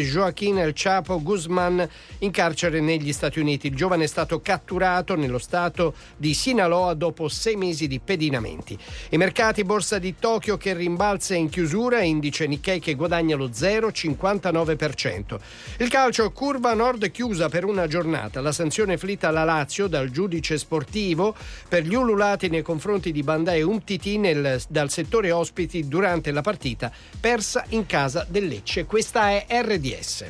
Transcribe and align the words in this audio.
Joaquín 0.00 0.58
El 0.58 0.72
Chapo 0.74 1.20
Guzman 1.20 1.88
in 2.18 2.30
carcere 2.30 2.80
negli 2.80 3.12
Stati 3.12 3.38
Uniti. 3.38 3.66
Il 3.68 3.76
giovane 3.76 4.04
è 4.04 4.06
stato 4.06 4.40
catturato 4.40 5.14
nello 5.16 5.38
stato 5.38 5.94
di 6.16 6.34
Sinaloa 6.34 6.94
dopo 6.94 7.28
sei 7.28 7.56
mesi 7.56 7.86
di 7.86 8.00
pedinamenti. 8.00 8.78
I 9.10 9.16
mercati 9.16 9.64
borsa 9.64 9.98
di 9.98 10.14
Tokyo 10.18 10.56
che 10.56 10.74
rimbalza 10.74 11.34
in 11.34 11.48
chiusura, 11.48 12.02
indice 12.02 12.46
Nikkei 12.46 12.80
che 12.80 12.94
guadagna 12.94 13.36
lo 13.36 13.48
0,59%. 13.48 15.38
Il 15.78 15.88
calcio 15.88 16.30
curva 16.32 16.74
nord 16.74 17.10
chiusa 17.10 17.48
per 17.48 17.64
una 17.64 17.86
giornata. 17.86 18.40
La 18.40 18.52
sanzione 18.52 18.96
flitta 18.96 19.28
alla 19.28 19.44
Lazio 19.44 19.86
dal 19.86 20.10
giudice 20.10 20.58
sportivo 20.58 21.34
per 21.68 21.84
gli 21.84 21.94
ululati 21.94 22.48
nei 22.48 22.62
confronti 22.62 23.12
di 23.12 23.22
Bandai 23.22 23.62
Umtiti 23.62 24.18
nel, 24.18 24.60
dal 24.68 24.90
settore 24.90 25.30
ospiti 25.30 25.88
durante 25.88 26.30
la 26.30 26.40
partita 26.40 26.92
persa 27.20 27.64
in 27.70 27.86
casa 27.86 28.26
del 28.28 28.46
Lecce. 28.46 28.84
Questa 28.84 29.30
è 29.30 29.46
RD 29.48 29.81
RDS. 29.82 30.22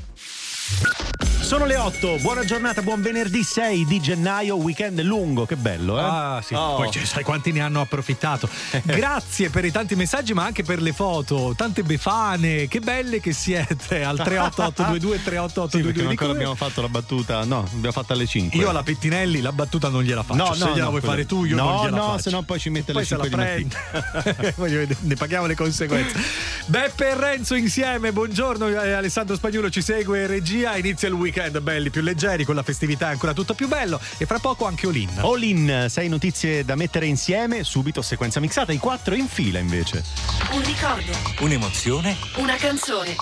Sono 1.52 1.66
le 1.66 1.76
8, 1.76 2.16
buona 2.20 2.44
giornata, 2.44 2.80
buon 2.80 3.02
venerdì 3.02 3.42
6 3.42 3.84
di 3.84 4.00
gennaio, 4.00 4.56
weekend 4.56 5.00
lungo, 5.02 5.44
che 5.44 5.56
bello, 5.56 5.98
eh? 5.98 6.02
Ah, 6.02 6.42
sì, 6.42 6.54
oh. 6.54 6.76
poi 6.76 6.90
cioè, 6.90 7.04
sai 7.04 7.24
quanti 7.24 7.52
ne 7.52 7.60
hanno 7.60 7.82
approfittato. 7.82 8.48
Grazie 8.84 9.50
per 9.50 9.64
i 9.66 9.70
tanti 9.70 9.94
messaggi, 9.94 10.32
ma 10.32 10.44
anche 10.44 10.62
per 10.62 10.80
le 10.80 10.92
foto, 10.92 11.52
tante 11.54 11.82
befane, 11.82 12.68
che 12.68 12.80
belle 12.80 13.20
che 13.20 13.34
siete 13.34 14.02
al 14.02 14.16
38822 14.16 15.22
38822. 15.22 15.92
Sì, 15.92 15.98
non 15.98 16.08
ancora 16.08 16.32
abbiamo 16.32 16.54
fatto 16.54 16.80
la 16.80 16.88
battuta, 16.88 17.44
no, 17.44 17.68
l'abbiamo 17.70 17.92
fatta 17.92 18.14
alle 18.14 18.26
5. 18.26 18.58
Io 18.58 18.70
alla 18.70 18.82
Pettinelli 18.82 19.42
la 19.42 19.52
battuta 19.52 19.88
non 19.88 20.04
gliela 20.04 20.22
faccio, 20.22 20.42
no, 20.42 20.54
se 20.54 20.64
no, 20.64 20.70
gliela 20.70 20.84
no, 20.84 20.88
vuoi 20.88 21.00
quella... 21.00 21.14
fare 21.16 21.26
tu 21.26 21.44
io 21.44 21.56
no, 21.56 21.64
non 21.64 21.84
gliela 21.84 21.96
no, 21.96 22.02
faccio. 22.04 22.18
se 22.22 22.30
no 22.30 22.42
poi 22.44 22.58
ci 22.60 22.70
mette 22.70 22.92
poi 22.92 23.02
le 23.02 23.06
5 23.06 23.28
di 23.28 23.36
mattina. 23.36 24.96
ne 25.00 25.16
paghiamo 25.16 25.44
le 25.44 25.54
conseguenze. 25.54 26.18
Beppe 26.64 27.10
e 27.10 27.14
Renzo 27.14 27.56
insieme, 27.56 28.10
buongiorno, 28.12 28.68
eh, 28.68 28.92
Alessandro 28.92 29.34
Spagnolo 29.36 29.68
ci 29.68 29.82
segue, 29.82 30.26
regia, 30.26 30.51
inizia 30.58 31.08
il 31.08 31.14
weekend, 31.14 31.58
belli, 31.60 31.90
più 31.90 32.00
leggeri 32.00 32.20
leggeri, 32.22 32.44
con 32.44 32.54
la 32.54 32.62
festività 32.62 33.08
è 33.08 33.12
ancora 33.12 33.32
tutto 33.32 33.54
più 33.54 33.68
bello 33.68 34.00
e 34.18 34.26
fra 34.26 34.38
poco 34.38 34.66
anche 34.66 34.86
Olin. 34.86 35.18
Olin, 35.22 35.86
sei 35.88 36.08
notizie 36.08 36.64
da 36.64 36.76
mettere 36.76 37.06
insieme, 37.06 37.64
subito 37.64 38.00
sequenza 38.02 38.38
mixata, 38.38 38.72
i 38.72 38.78
quattro 38.78 39.14
in 39.14 39.26
fila 39.26 39.58
invece. 39.58 40.04
Un 40.52 40.62
ricordo. 40.64 41.12
Un'emozione. 41.40 42.16
Una 42.36 42.56
canzone. 42.56 43.16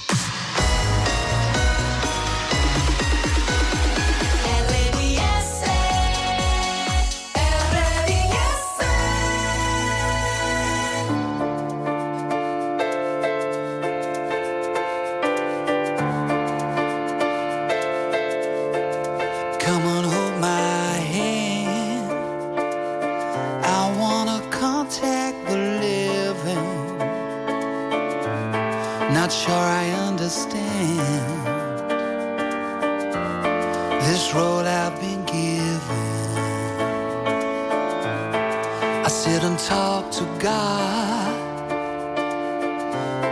sit 39.11 39.43
and 39.43 39.59
talk 39.59 40.11
to 40.13 40.25
God, 40.39 41.73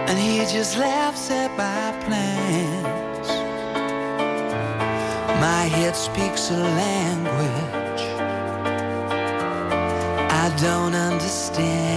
and 0.09 0.19
He 0.19 0.39
just 0.41 0.77
laughs 0.77 1.31
at 1.31 1.51
my 1.57 1.93
plans. 2.05 3.29
My 5.41 5.65
head 5.77 5.95
speaks 5.95 6.51
a 6.51 6.57
language 6.57 8.05
I 10.45 10.55
don't 10.61 10.95
understand. 10.95 11.88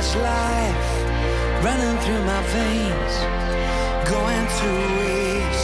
Much 0.00 0.16
life 0.16 1.62
running 1.62 1.98
through 1.98 2.24
my 2.24 2.42
veins, 2.54 3.14
going 4.08 4.46
to 4.60 4.70
waste. 4.98 5.59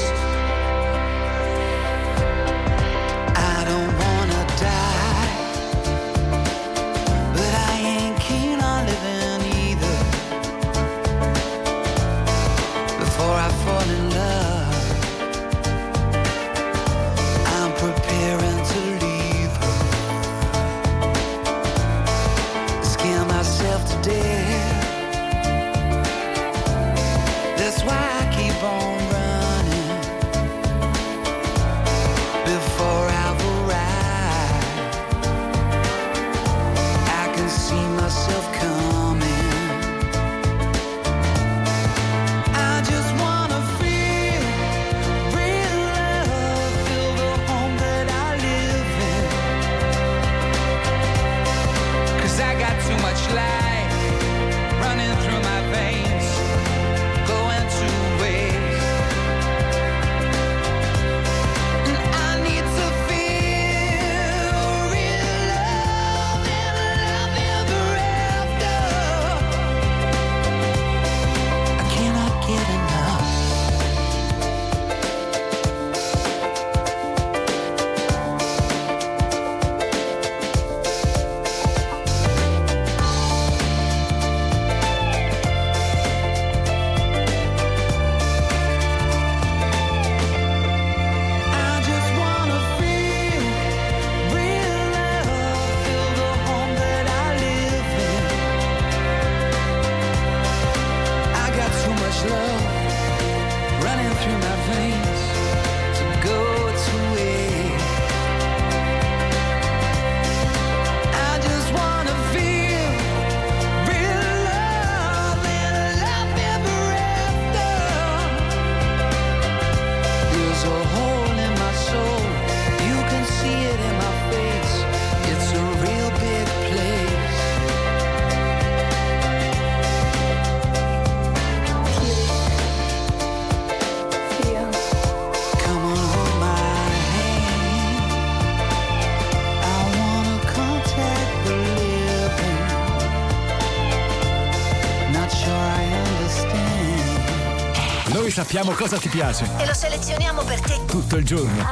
sappiamo 148.56 148.74
cosa 148.74 148.97
ti 148.97 149.10
piace. 149.10 149.47
E 149.58 149.66
lo 149.66 149.74
selezioniamo 149.74 150.42
per 150.44 150.60
te. 150.60 150.80
Tutto 150.86 151.16
il 151.16 151.26
giorno. 151.26 151.62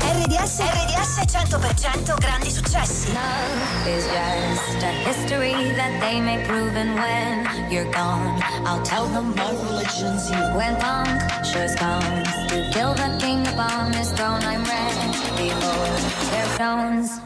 RDS, 0.00 0.60
RDS 0.60 1.18
100% 1.26 2.18
grandi 2.18 2.50
successi. 2.50 3.12
Love 3.12 3.90
is 3.90 4.06
just 4.06 4.82
a 4.82 4.90
history 5.04 5.74
that 5.74 6.00
they 6.00 6.18
may 6.18 6.42
prove 6.46 6.74
and 6.76 6.94
when 6.94 7.70
you're 7.70 7.90
gone, 7.90 8.40
I'll 8.64 8.80
tell 8.82 9.06
them 9.08 9.34
my 9.36 9.50
religion's 9.50 10.30
you. 10.30 10.38
When 10.56 10.74
punctures 10.76 11.74
gone. 11.74 12.24
to 12.48 12.70
kill 12.72 12.94
the 12.94 13.18
king 13.20 13.46
upon 13.48 13.92
his 13.92 14.10
throne, 14.12 14.42
I'm 14.42 14.64
ready 14.64 15.50
for 15.60 16.30
their 16.30 16.46
stones. 16.54 17.19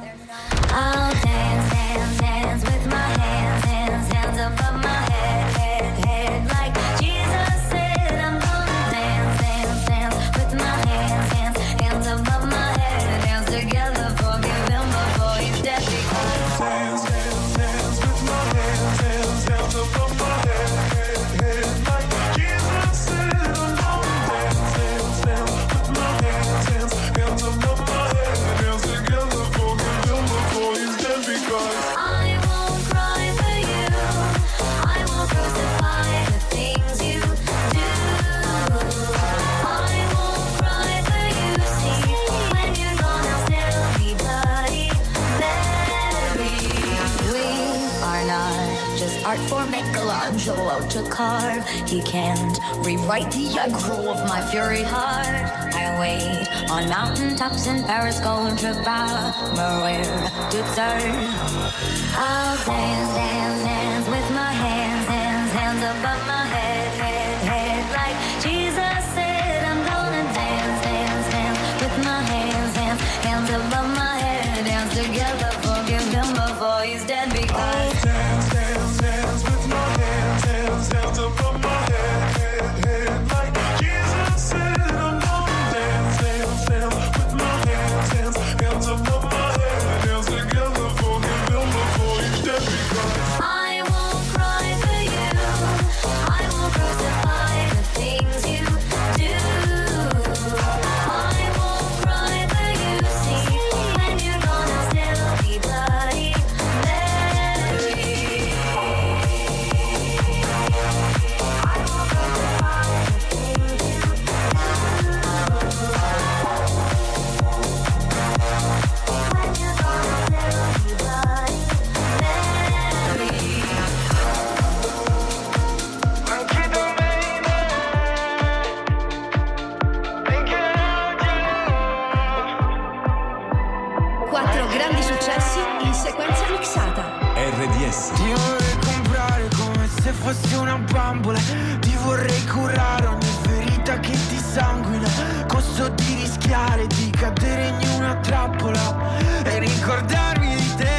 Ragazzi 135.55 135.87
in 135.87 135.95
sequenza 135.95 136.45
mixata. 136.51 137.03
RDS. 137.37 138.11
Ti 138.15 138.33
vorrei 138.33 138.79
comprare 138.85 139.49
come 139.57 139.89
se 139.89 140.11
fossi 140.11 140.55
una 140.55 140.77
bambola. 140.91 141.39
Ti 141.79 141.97
vorrei 142.03 142.45
curare 142.47 143.07
ogni 143.07 143.33
ferita 143.43 144.01
che 144.01 144.11
ti 144.11 144.37
sanguina. 144.37 145.09
Costo 145.47 145.89
di 145.91 146.15
rischiare 146.15 146.89
di 146.89 147.09
cadere 147.11 147.69
in 147.69 147.89
una 147.97 148.17
trappola 148.17 149.17
e 149.45 149.59
ricordarmi 149.61 150.57
di 150.57 150.75
te. 150.75 150.94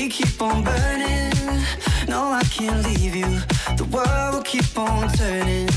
We 0.00 0.08
keep 0.08 0.40
on 0.40 0.64
burning, 0.64 1.30
no, 2.08 2.32
I 2.32 2.42
can't 2.44 2.82
leave 2.86 3.14
you. 3.14 3.30
The 3.76 3.86
world 3.92 4.34
will 4.34 4.42
keep 4.42 4.78
on 4.78 5.12
turning. 5.12 5.68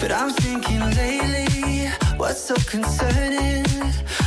But 0.00 0.10
I'm 0.12 0.30
thinking 0.30 0.80
lately, 1.02 1.90
what's 2.16 2.40
so 2.40 2.54
concerning? 2.66 3.66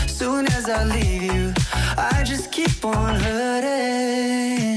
Soon 0.06 0.46
as 0.48 0.70
I 0.70 0.84
leave 0.84 1.24
you, 1.24 1.54
I 1.98 2.24
just 2.24 2.52
keep 2.52 2.86
on 2.86 3.16
hurting. 3.16 4.73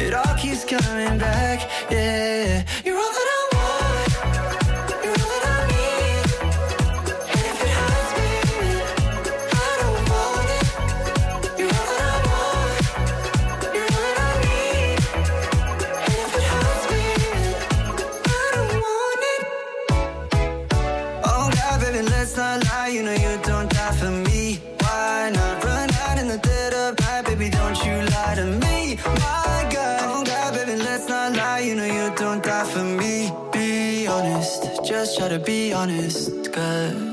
It 0.00 0.14
all 0.14 0.34
keeps 0.36 0.64
coming 0.64 1.18
back. 1.18 1.68
Yeah, 1.90 2.64
honest, 35.80 36.52
good. 36.52 37.09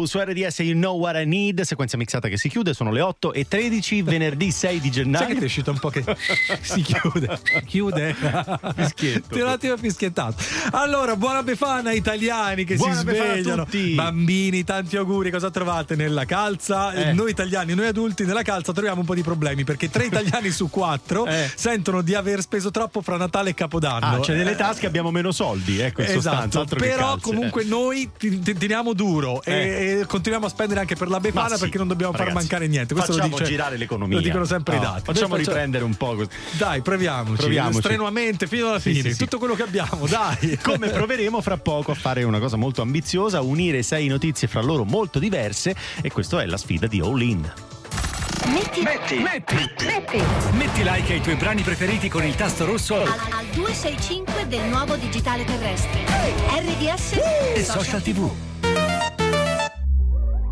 Now 0.00 0.04
su 0.06 0.18
RDS 0.18 0.58
You 0.60 0.74
Know 0.74 0.96
What 0.98 1.16
I 1.16 1.26
Need, 1.26 1.60
sequenza 1.62 1.96
mixata 1.96 2.28
che 2.28 2.36
si 2.38 2.48
chiude, 2.48 2.72
sono 2.72 2.90
le 2.90 3.00
8 3.02 3.32
e 3.32 3.46
13, 3.46 4.02
venerdì 4.02 4.50
6 4.50 4.80
di 4.80 4.80
Sai 4.80 4.90
che 4.90 4.90
gennaio. 5.02 5.34
ti 5.34 5.40
è 5.40 5.44
uscito 5.44 5.70
un 5.70 5.78
po' 5.78 5.90
che 5.90 6.02
si 6.62 6.82
chiude. 6.82 7.38
Chiude. 7.66 8.14
Fischietto. 8.74 9.34
Ti 9.34 9.40
un 9.40 9.48
attimo 9.48 9.76
fischiettato. 9.76 10.42
Allora, 10.72 11.16
buona 11.16 11.42
Befana 11.42 11.92
italiani 11.92 12.64
che 12.64 12.76
Buona 12.76 12.94
si 12.94 13.00
svegliano. 13.00 13.66
Bambini, 13.94 14.64
tanti 14.64 14.96
auguri. 14.96 15.30
Cosa 15.30 15.50
trovate 15.50 15.96
nella 15.96 16.24
calza? 16.24 16.92
Eh. 16.92 17.12
Noi 17.12 17.30
italiani, 17.30 17.74
noi 17.74 17.86
adulti 17.88 18.24
nella 18.24 18.42
calza 18.42 18.72
troviamo 18.72 19.00
un 19.00 19.06
po' 19.06 19.14
di 19.14 19.22
problemi 19.22 19.64
perché 19.64 19.90
tre 19.90 20.04
italiani 20.10 20.50
su 20.50 20.70
quattro 20.70 21.26
Eh. 21.26 21.50
sentono 21.54 22.00
di 22.02 22.14
aver 22.14 22.40
speso 22.40 22.70
troppo 22.70 23.02
fra 23.02 23.16
Natale 23.16 23.50
e 23.50 23.54
Capodanno. 23.54 24.06
Ah, 24.16 24.20
cioè 24.22 24.36
nelle 24.36 24.52
Eh, 24.52 24.56
tasche 24.56 24.86
abbiamo 24.86 25.10
meno 25.10 25.32
soldi, 25.32 25.78
ecco 25.80 26.00
in 26.02 26.08
sostanza, 26.08 26.60
Esatto, 26.60 26.76
che 26.76 26.86
però 26.88 27.16
comunque 27.20 27.64
noi 27.64 28.10
teniamo 28.58 28.92
duro 28.94 29.42
Eh. 29.42 29.52
e, 29.52 29.89
e 29.98 30.06
continuiamo 30.06 30.46
a 30.46 30.48
spendere 30.48 30.80
anche 30.80 30.94
per 30.94 31.08
la 31.08 31.20
Befana 31.20 31.54
sì, 31.54 31.60
perché 31.60 31.78
non 31.78 31.88
dobbiamo 31.88 32.12
far 32.12 32.26
ragazzi, 32.26 32.38
mancare 32.46 32.66
niente. 32.68 32.94
Questo 32.94 33.12
lo 33.12 33.18
facciamo 33.18 33.36
dice- 33.38 33.50
girare 33.50 33.76
l'economia. 33.76 34.16
Lo 34.16 34.22
dicono 34.22 34.44
sempre 34.44 34.76
i 34.76 34.78
No, 34.78 34.84
dati. 34.84 35.00
Facciamo 35.04 35.34
Noi 35.36 35.44
riprendere 35.44 35.84
un 35.84 35.94
po'. 35.94 36.14
così. 36.14 36.28
Dai, 36.56 36.80
proviamoci. 36.82 37.36
Proviamoci. 37.36 37.78
Strenuamente 37.78 38.46
fino 38.46 38.68
alla 38.68 38.80
Sì, 38.80 38.90
fine. 38.92 39.08
sì, 39.08 39.12
sì. 39.14 39.18
Tutto 39.18 39.38
quello 39.38 39.54
che 39.54 39.62
abbiamo, 39.62 40.06
dai. 40.06 40.58
Come 40.62 40.88
proveremo 40.88 41.40
fra 41.40 41.56
poco 41.56 41.90
a 41.92 41.94
fare 41.94 42.22
una 42.22 42.38
cosa 42.38 42.56
molto 42.56 42.82
ambiziosa, 42.82 43.40
unire 43.40 43.82
sei 43.82 44.06
notizie 44.08 44.48
fra 44.48 44.60
loro 44.62 44.84
molto 44.84 45.18
diverse 45.18 45.74
e 46.02 46.10
questa 46.10 46.40
è 46.42 46.46
la 46.46 46.56
sfida 46.56 46.86
di 46.86 47.00
All 47.00 47.20
In. 47.20 47.52
Metti, 48.46 48.80
Metti, 48.80 49.16
metti, 49.18 49.54
metti 49.84 50.22
metti 50.52 50.82
like 50.82 51.12
ai 51.12 51.20
tuoi 51.20 51.36
brani 51.36 51.62
preferiti 51.62 52.08
con 52.08 52.24
il 52.24 52.34
tasto 52.34 52.64
rosso 52.64 52.96
al, 52.96 53.06
al 53.06 53.44
265 53.52 54.46
del 54.48 54.62
nuovo 54.64 54.96
digitale 54.96 55.44
terrestre. 55.44 56.00
RDS 56.58 57.12
e 57.54 57.62
social 57.64 58.00
tv. 58.02 58.30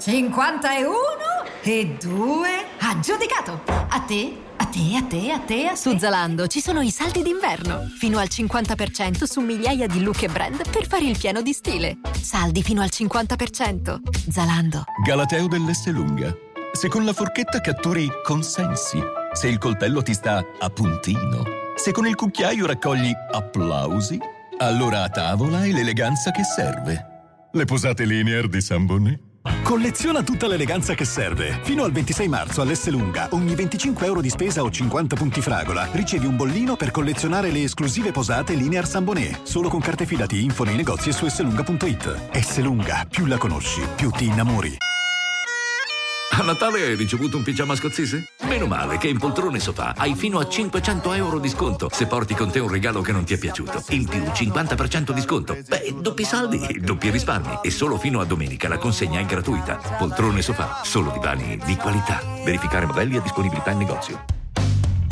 51 0.00 0.90
e 1.62 1.96
2 2.00 2.48
aggiudicato. 2.78 3.60
A 3.66 4.00
te, 4.00 4.34
a 4.56 4.64
te, 4.64 4.96
a 4.96 5.02
te, 5.02 5.30
a 5.30 5.38
te, 5.40 5.66
a 5.66 5.76
Su 5.76 5.98
Zalando 5.98 6.46
ci 6.46 6.62
sono 6.62 6.80
i 6.80 6.90
saldi 6.90 7.22
d'inverno, 7.22 7.86
fino 7.98 8.18
al 8.18 8.28
50% 8.30 9.24
su 9.24 9.40
migliaia 9.40 9.86
di 9.86 10.02
look 10.02 10.22
e 10.22 10.28
brand 10.28 10.70
per 10.70 10.86
fare 10.86 11.04
il 11.04 11.18
pieno 11.18 11.42
di 11.42 11.52
stile. 11.52 11.98
Saldi 12.18 12.62
fino 12.62 12.80
al 12.80 12.88
50%. 12.90 13.98
Zalando. 14.30 14.84
Galateo 15.04 15.48
dell'Esselunga. 15.48 16.34
Se 16.72 16.88
con 16.88 17.04
la 17.04 17.12
forchetta 17.12 17.60
catturi 17.60 18.08
consensi, 18.22 18.98
se 19.32 19.48
il 19.48 19.58
coltello 19.58 20.00
ti 20.00 20.14
sta 20.14 20.42
a 20.58 20.70
puntino, 20.70 21.44
se 21.74 21.92
con 21.92 22.06
il 22.06 22.14
cucchiaio 22.14 22.64
raccogli 22.64 23.12
applausi, 23.32 24.18
allora 24.60 25.02
a 25.02 25.10
tavola 25.10 25.62
è 25.62 25.70
l'eleganza 25.70 26.30
che 26.30 26.42
serve. 26.42 27.06
Le 27.52 27.64
posate 27.66 28.06
linear 28.06 28.48
di 28.48 28.62
San 28.62 28.86
Bonnet? 28.86 29.28
Colleziona 29.62 30.22
tutta 30.22 30.46
l'eleganza 30.48 30.94
che 30.94 31.04
serve. 31.04 31.60
Fino 31.62 31.84
al 31.84 31.92
26 31.92 32.28
marzo 32.28 32.60
all'Esselunga, 32.60 33.28
ogni 33.30 33.54
25 33.54 34.04
euro 34.04 34.20
di 34.20 34.28
spesa 34.28 34.62
o 34.62 34.70
50 34.70 35.16
punti 35.16 35.40
fragola, 35.40 35.88
ricevi 35.92 36.26
un 36.26 36.36
bollino 36.36 36.76
per 36.76 36.90
collezionare 36.90 37.50
le 37.50 37.62
esclusive 37.62 38.10
posate 38.10 38.54
Linear 38.54 38.86
San 38.86 39.04
Bonnet. 39.04 39.42
Solo 39.44 39.68
con 39.68 39.80
carte 39.80 40.06
fidati 40.06 40.42
info 40.42 40.64
nei 40.64 40.76
negozi 40.76 41.10
e 41.10 41.12
su 41.12 41.24
esselunga.it. 41.24 42.30
Esselunga, 42.32 43.06
più 43.08 43.26
la 43.26 43.38
conosci, 43.38 43.80
più 43.94 44.10
ti 44.10 44.24
innamori. 44.24 44.76
A 46.40 46.42
Natale 46.42 46.80
hai 46.82 46.94
ricevuto 46.94 47.36
un 47.36 47.42
pigiama 47.42 47.74
scozzese? 47.74 48.30
Meno 48.44 48.64
male 48.66 48.96
che 48.96 49.08
in 49.08 49.18
Poltrone 49.18 49.60
Sofà 49.60 49.92
hai 49.94 50.14
fino 50.14 50.38
a 50.38 50.48
500 50.48 51.12
euro 51.12 51.38
di 51.38 51.50
sconto 51.50 51.90
se 51.92 52.06
porti 52.06 52.32
con 52.34 52.50
te 52.50 52.60
un 52.60 52.68
regalo 52.70 53.02
che 53.02 53.12
non 53.12 53.24
ti 53.24 53.34
è 53.34 53.38
piaciuto. 53.38 53.84
In 53.90 54.06
più 54.06 54.20
50% 54.22 55.10
di 55.10 55.20
sconto. 55.20 55.58
Beh, 55.68 55.96
doppi 56.00 56.24
saldi, 56.24 56.80
doppi 56.80 57.10
risparmi. 57.10 57.58
E 57.62 57.70
solo 57.70 57.98
fino 57.98 58.20
a 58.20 58.24
domenica 58.24 58.68
la 58.68 58.78
consegna 58.78 59.20
è 59.20 59.26
gratuita. 59.26 59.80
Poltrone 59.98 60.40
Sofà, 60.40 60.80
solo 60.82 61.10
divani 61.10 61.60
di 61.62 61.76
qualità. 61.76 62.22
Verificare 62.42 62.86
modelli 62.86 63.16
e 63.16 63.20
disponibilità 63.22 63.72
in 63.72 63.78
negozio. 63.78 64.24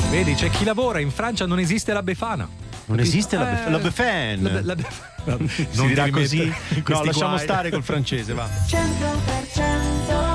Vedi, 0.09 0.33
c'è 0.33 0.49
chi 0.49 0.63
lavora, 0.63 0.99
in 0.99 1.11
Francia 1.11 1.45
non 1.45 1.59
esiste 1.59 1.93
la 1.93 2.01
Befana. 2.01 2.49
Non 2.85 2.99
esiste 2.99 3.37
la, 3.37 3.43
Bef- 3.45 3.67
Eh, 3.67 3.69
la 3.69 3.77
Befan. 3.77 4.41
la 4.41 4.49
Be- 4.49 4.61
la 4.63 5.37
Bef- 5.37 5.45
si 5.53 5.67
Non 5.73 5.87
dirà 5.87 6.05
ti 6.05 6.09
così? 6.09 6.51
No, 6.87 7.03
lasciamo 7.03 7.33
guai. 7.33 7.43
stare 7.43 7.69
col 7.69 7.83
francese, 7.83 8.33
va. 8.33 8.49
100% 8.67 8.69
grandi 8.69 8.97
successi 9.49 9.61
RDS 9.61 10.28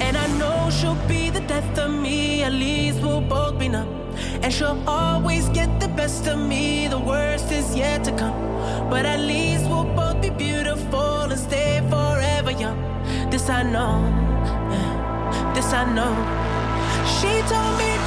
And 0.00 0.16
I 0.16 0.26
know 0.38 0.68
she'll 0.70 0.96
be 1.06 1.30
the 1.30 1.40
death 1.40 1.78
of 1.78 1.92
me, 1.92 2.42
at 2.42 2.52
least 2.52 3.00
we'll 3.00 3.20
both 3.20 3.56
be 3.56 3.68
numb. 3.68 3.88
And 4.42 4.52
she'll 4.52 4.82
always 4.88 5.48
get 5.50 5.78
the 5.78 5.86
best 5.86 6.26
of 6.26 6.40
me, 6.40 6.88
the 6.88 6.98
worst 6.98 7.52
is 7.52 7.76
yet 7.76 8.02
to 8.04 8.12
come. 8.16 8.34
But 8.90 9.06
at 9.06 9.20
least 9.20 9.68
we'll 9.70 9.84
both 9.84 10.20
be 10.20 10.30
beautiful 10.30 11.30
and 11.30 11.38
stay 11.38 11.80
forever 11.88 12.50
young. 12.50 12.80
This 13.30 13.48
I 13.48 13.62
know, 13.62 14.02
this 15.54 15.72
I 15.72 15.84
know. 15.94 16.14
She 17.06 17.30
told 17.48 17.78
me 17.78 17.99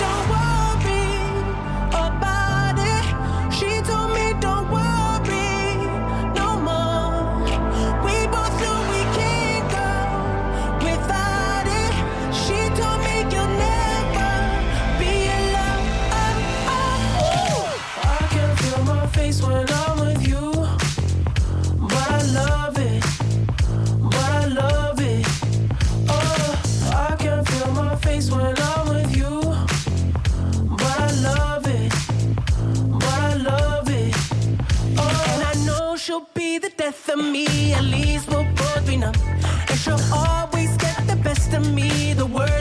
death 36.83 37.09
of 37.09 37.19
me. 37.35 37.73
At 37.73 37.85
least 37.85 38.27
we'll 38.29 38.47
both 38.55 38.85
be 38.85 38.97
numb. 38.97 39.15
And 39.69 39.77
she'll 39.81 40.05
always 40.13 40.71
get 40.77 40.99
the 41.07 41.15
best 41.15 41.53
of 41.53 41.63
me. 41.73 42.13
The 42.13 42.25
worst 42.25 42.52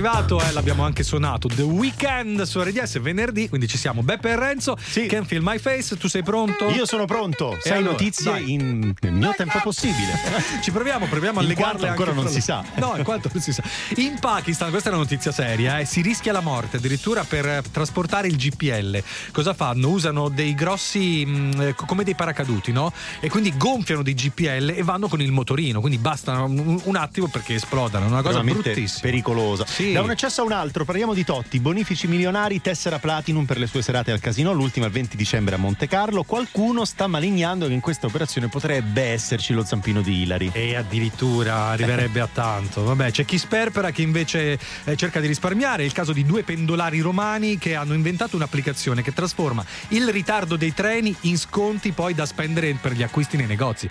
arrivato, 0.00 0.40
eh, 0.40 0.52
l'abbiamo 0.52 0.82
anche 0.82 1.02
suonato. 1.02 1.46
The 1.46 1.62
Weekend 1.62 2.42
su 2.42 2.62
RDS 2.62 3.00
venerdì, 3.00 3.50
quindi 3.50 3.68
ci 3.68 3.76
siamo. 3.76 4.02
Beppe 4.02 4.30
e 4.30 4.36
Renzo, 4.36 4.78
Can 5.08 5.26
Feel 5.26 5.42
My 5.42 5.58
Face, 5.58 5.98
tu 5.98 6.08
sei 6.08 6.22
pronto? 6.22 6.70
Io 6.70 6.86
sono 6.86 7.04
pronto. 7.04 7.58
Sei 7.60 7.72
allora, 7.72 7.92
notizie 7.92 8.30
dai. 8.30 8.52
in 8.52 8.94
nel 9.00 9.12
mio 9.12 9.34
tempo 9.36 9.60
possibile. 9.62 10.18
Ci 10.62 10.70
proviamo, 10.70 11.04
proviamo 11.04 11.40
a 11.40 11.42
In 11.42 11.48
legarle 11.48 11.88
ancora 11.88 12.12
non 12.12 12.28
si 12.28 12.40
sa. 12.40 12.64
No, 12.76 12.94
in 12.96 13.04
quanto 13.04 13.28
non 13.30 13.42
si 13.42 13.52
sa. 13.52 13.62
In 13.96 14.18
Pakistan, 14.18 14.70
questa 14.70 14.88
è 14.88 14.92
una 14.92 15.02
notizia 15.02 15.32
seria, 15.32 15.78
eh, 15.78 15.84
si 15.84 16.00
rischia 16.00 16.32
la 16.32 16.40
morte 16.40 16.78
addirittura 16.78 17.22
per 17.24 17.46
eh, 17.46 17.62
trasportare 17.70 18.26
il 18.26 18.36
GPL. 18.36 19.02
Cosa 19.32 19.52
fanno? 19.52 19.90
Usano 19.90 20.30
dei 20.30 20.54
grossi, 20.54 21.26
mh, 21.26 21.60
eh, 21.60 21.74
come 21.74 22.04
dei 22.04 22.14
paracaduti, 22.14 22.72
no? 22.72 22.90
E 23.20 23.28
quindi 23.28 23.54
gonfiano 23.54 24.02
dei 24.02 24.14
GPL 24.14 24.72
e 24.76 24.82
vanno 24.82 25.08
con 25.08 25.20
il 25.20 25.30
motorino, 25.30 25.80
quindi 25.80 25.98
bastano 25.98 26.44
un, 26.44 26.80
un 26.82 26.96
attimo 26.96 27.28
perché 27.28 27.54
esplodano. 27.54 28.06
È 28.06 28.08
una 28.08 28.22
cosa 28.22 28.42
bruttissima. 28.42 29.00
pericolosa. 29.02 29.66
Sì. 29.66 29.89
Da 29.92 30.02
un 30.02 30.10
accesso 30.10 30.42
a 30.42 30.44
un 30.44 30.52
altro, 30.52 30.84
parliamo 30.84 31.14
di 31.14 31.24
Totti, 31.24 31.58
bonifici 31.58 32.06
milionari, 32.06 32.60
tessera 32.60 32.98
Platinum 32.98 33.44
per 33.44 33.58
le 33.58 33.66
sue 33.66 33.82
serate 33.82 34.12
al 34.12 34.20
casino, 34.20 34.52
l'ultima 34.52 34.86
il 34.86 34.92
20 34.92 35.16
dicembre 35.16 35.56
a 35.56 35.58
Monte 35.58 35.88
Carlo. 35.88 36.22
Qualcuno 36.22 36.84
sta 36.84 37.08
malignando 37.08 37.66
che 37.66 37.72
in 37.72 37.80
questa 37.80 38.06
operazione 38.06 38.48
potrebbe 38.48 39.02
esserci 39.02 39.52
lo 39.52 39.64
zampino 39.64 40.00
di 40.00 40.22
Ilari. 40.22 40.50
E 40.52 40.76
addirittura 40.76 41.66
arriverebbe 41.66 42.20
a 42.20 42.28
tanto. 42.32 42.84
Vabbè, 42.84 43.10
c'è 43.10 43.24
chi 43.24 43.36
sperpera, 43.36 43.90
chi 43.90 44.02
invece 44.02 44.58
eh, 44.84 44.96
cerca 44.96 45.18
di 45.18 45.26
risparmiare. 45.26 45.82
È 45.82 45.86
il 45.86 45.92
caso 45.92 46.12
di 46.12 46.24
due 46.24 46.44
pendolari 46.44 47.00
romani 47.00 47.58
che 47.58 47.74
hanno 47.74 47.94
inventato 47.94 48.36
un'applicazione 48.36 49.02
che 49.02 49.12
trasforma 49.12 49.64
il 49.88 50.08
ritardo 50.10 50.56
dei 50.56 50.72
treni 50.72 51.14
in 51.22 51.36
sconti 51.36 51.90
poi 51.92 52.14
da 52.14 52.26
spendere 52.26 52.76
per 52.80 52.92
gli 52.92 53.02
acquisti 53.02 53.36
nei 53.36 53.46
negozi. 53.46 53.88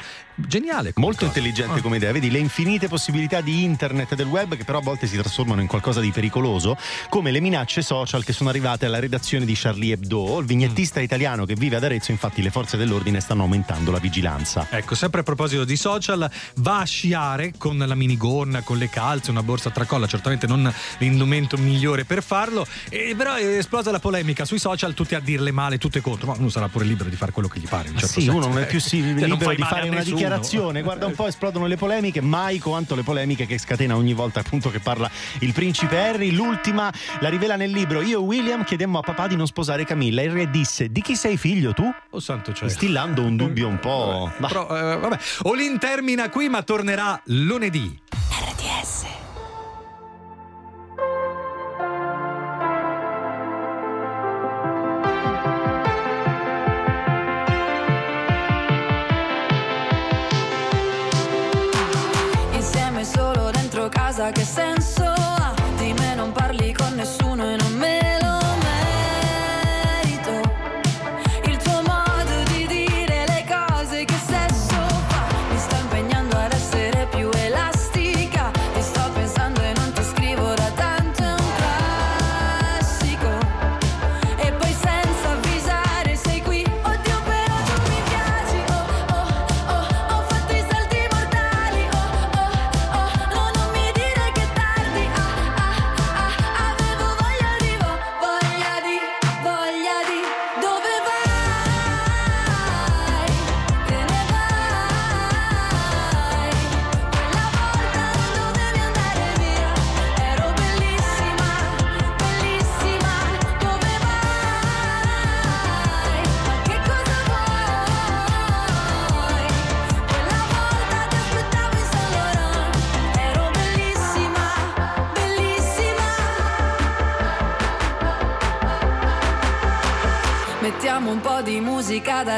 Geniale. 0.48 0.94
Molto 0.96 1.26
cosa. 1.26 1.28
intelligente 1.28 1.80
Ah. 1.80 1.82
come 1.82 1.98
idea, 1.98 2.12
vedi 2.12 2.30
le 2.32 2.40
infinite 2.40 2.88
possibilità 2.88 3.42
di 3.42 3.64
internet 3.64 4.12
e 4.12 4.16
del 4.16 4.28
web 4.28 4.56
che 4.56 4.64
però 4.64 4.80
a 4.80 4.82
volte 4.82 5.06
si 5.08 5.16
trasformano 5.18 5.62
in 5.62 5.68
qualcosa 5.68 6.00
di 6.00 6.12
pericoloso, 6.12 6.78
come 7.10 7.32
le 7.32 7.40
minacce 7.40 7.82
social 7.82 8.24
che 8.24 8.34
sono 8.34 8.50
arrivate 8.50 8.86
alla 8.86 9.00
redazione 9.00 9.46
di 9.46 9.54
Charlie 9.56 9.94
Hebdo. 9.94 10.38
Il 10.40 10.44
Mm. 10.44 10.48
vignettista 10.48 11.00
italiano 11.02 11.46
che 11.46 11.56
vive 11.56 11.76
ad 11.76 11.84
Arezzo, 11.84 12.12
infatti 12.12 12.42
le 12.42 12.50
forze 12.52 12.78
dell'ordine 12.78 13.20
stanno 13.20 13.44
aumentando 13.44 13.92
la 13.92 14.00
vigilanza. 14.00 14.68
Ecco, 14.70 14.96
sempre 14.96 15.22
a 15.22 15.24
proposito 15.24 15.64
di 15.66 15.76
social, 15.76 16.30
va 16.56 16.80
a 16.80 16.86
sciare 16.86 17.54
con 17.58 17.78
la 17.78 17.96
minigonna, 17.96 18.62
con 18.62 18.78
le 18.78 18.90
calze, 18.90 19.32
una 19.32 19.44
borsa 19.44 19.70
a 19.70 19.72
tracolla, 19.72 20.08
certamente 20.08 20.48
non 20.48 20.72
l'indumento 21.00 21.58
migliore 21.58 22.06
per 22.06 22.24
farlo, 22.24 22.66
e 22.90 23.14
però 23.18 23.36
è 23.36 23.58
esplosa 23.58 23.92
la 23.92 24.00
polemica 24.00 24.46
sui 24.46 24.60
social, 24.60 24.94
tutti 24.94 25.16
a 25.16 25.20
dirle 25.20 25.52
male, 25.52 25.78
tutte 25.78 26.02
contro, 26.02 26.28
ma 26.28 26.36
uno 26.38 26.50
sarà 26.50 26.68
pure 26.70 26.86
libero 26.86 27.10
di 27.10 27.16
fare 27.16 27.32
quello 27.32 27.48
che 27.48 27.60
gli 27.60 27.68
pare. 27.68 27.88
in 27.90 27.94
Ma 27.96 28.00
certo 28.00 28.20
sì, 28.20 28.26
senso. 28.26 28.38
uno 28.38 28.48
non 28.48 28.60
è 28.60 28.66
più 28.66 28.80
sì- 28.80 28.98
Cioè, 29.20 29.28
libero 29.28 29.54
di 29.56 29.62
fare 29.64 29.88
una 29.90 29.98
nessuno. 30.00 30.18
Dichiarazione. 30.30 30.82
Guarda 30.82 31.06
un 31.06 31.16
po', 31.16 31.28
esplodono 31.28 31.66
le 31.66 31.76
polemiche, 31.76 32.22
mai 32.22 32.60
quanto 32.60 32.96
le 32.96 33.04
polemiche 33.04 33.46
che 33.46 33.58
scatena 33.58 33.96
ogni 33.96 34.14
volta 34.14 34.40
appunto 34.40 34.70
che 34.70 34.80
parla 34.80 35.10
il 35.40 35.54
principe 35.54 36.00
Harry. 36.00 36.32
L'ultima 36.32 36.92
la 37.20 37.30
rivela 37.30 37.56
nel 37.56 37.72
libro. 37.72 38.02
Io 38.02 38.20
e 38.20 38.22
William 38.22 38.64
chiedemmo 38.64 39.00
a 39.00 39.02
papà 39.02 39.28
di 39.28 39.36
non 39.36 39.48
sposare 39.48 39.86
Camilla. 39.86 40.22
Il 40.22 40.32
re 40.32 40.50
disse: 40.50 40.90
Di 40.92 41.02
chi 41.02 41.16
sei 41.16 41.38
figlio 41.38 41.74
tu? 41.74 41.92
Oh 42.12 42.20
santo 42.20 42.54
cielo. 42.54 42.70
Instillando 42.70 43.24
un 43.24 43.36
dubbio 43.36 43.68
un 43.68 43.80
po'. 43.80 44.32
Bah. 44.38 44.48
Però, 44.48 44.68
eh, 44.78 44.98
vabbè. 44.98 45.18
Olin 45.44 45.78
termina 45.78 46.30
qui, 46.30 46.50
ma 46.50 46.62
tornerà 46.64 47.20
lunedì. 47.26 48.00
RDS. 48.12 49.19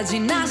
Musica 0.02 0.26
da 0.26 0.51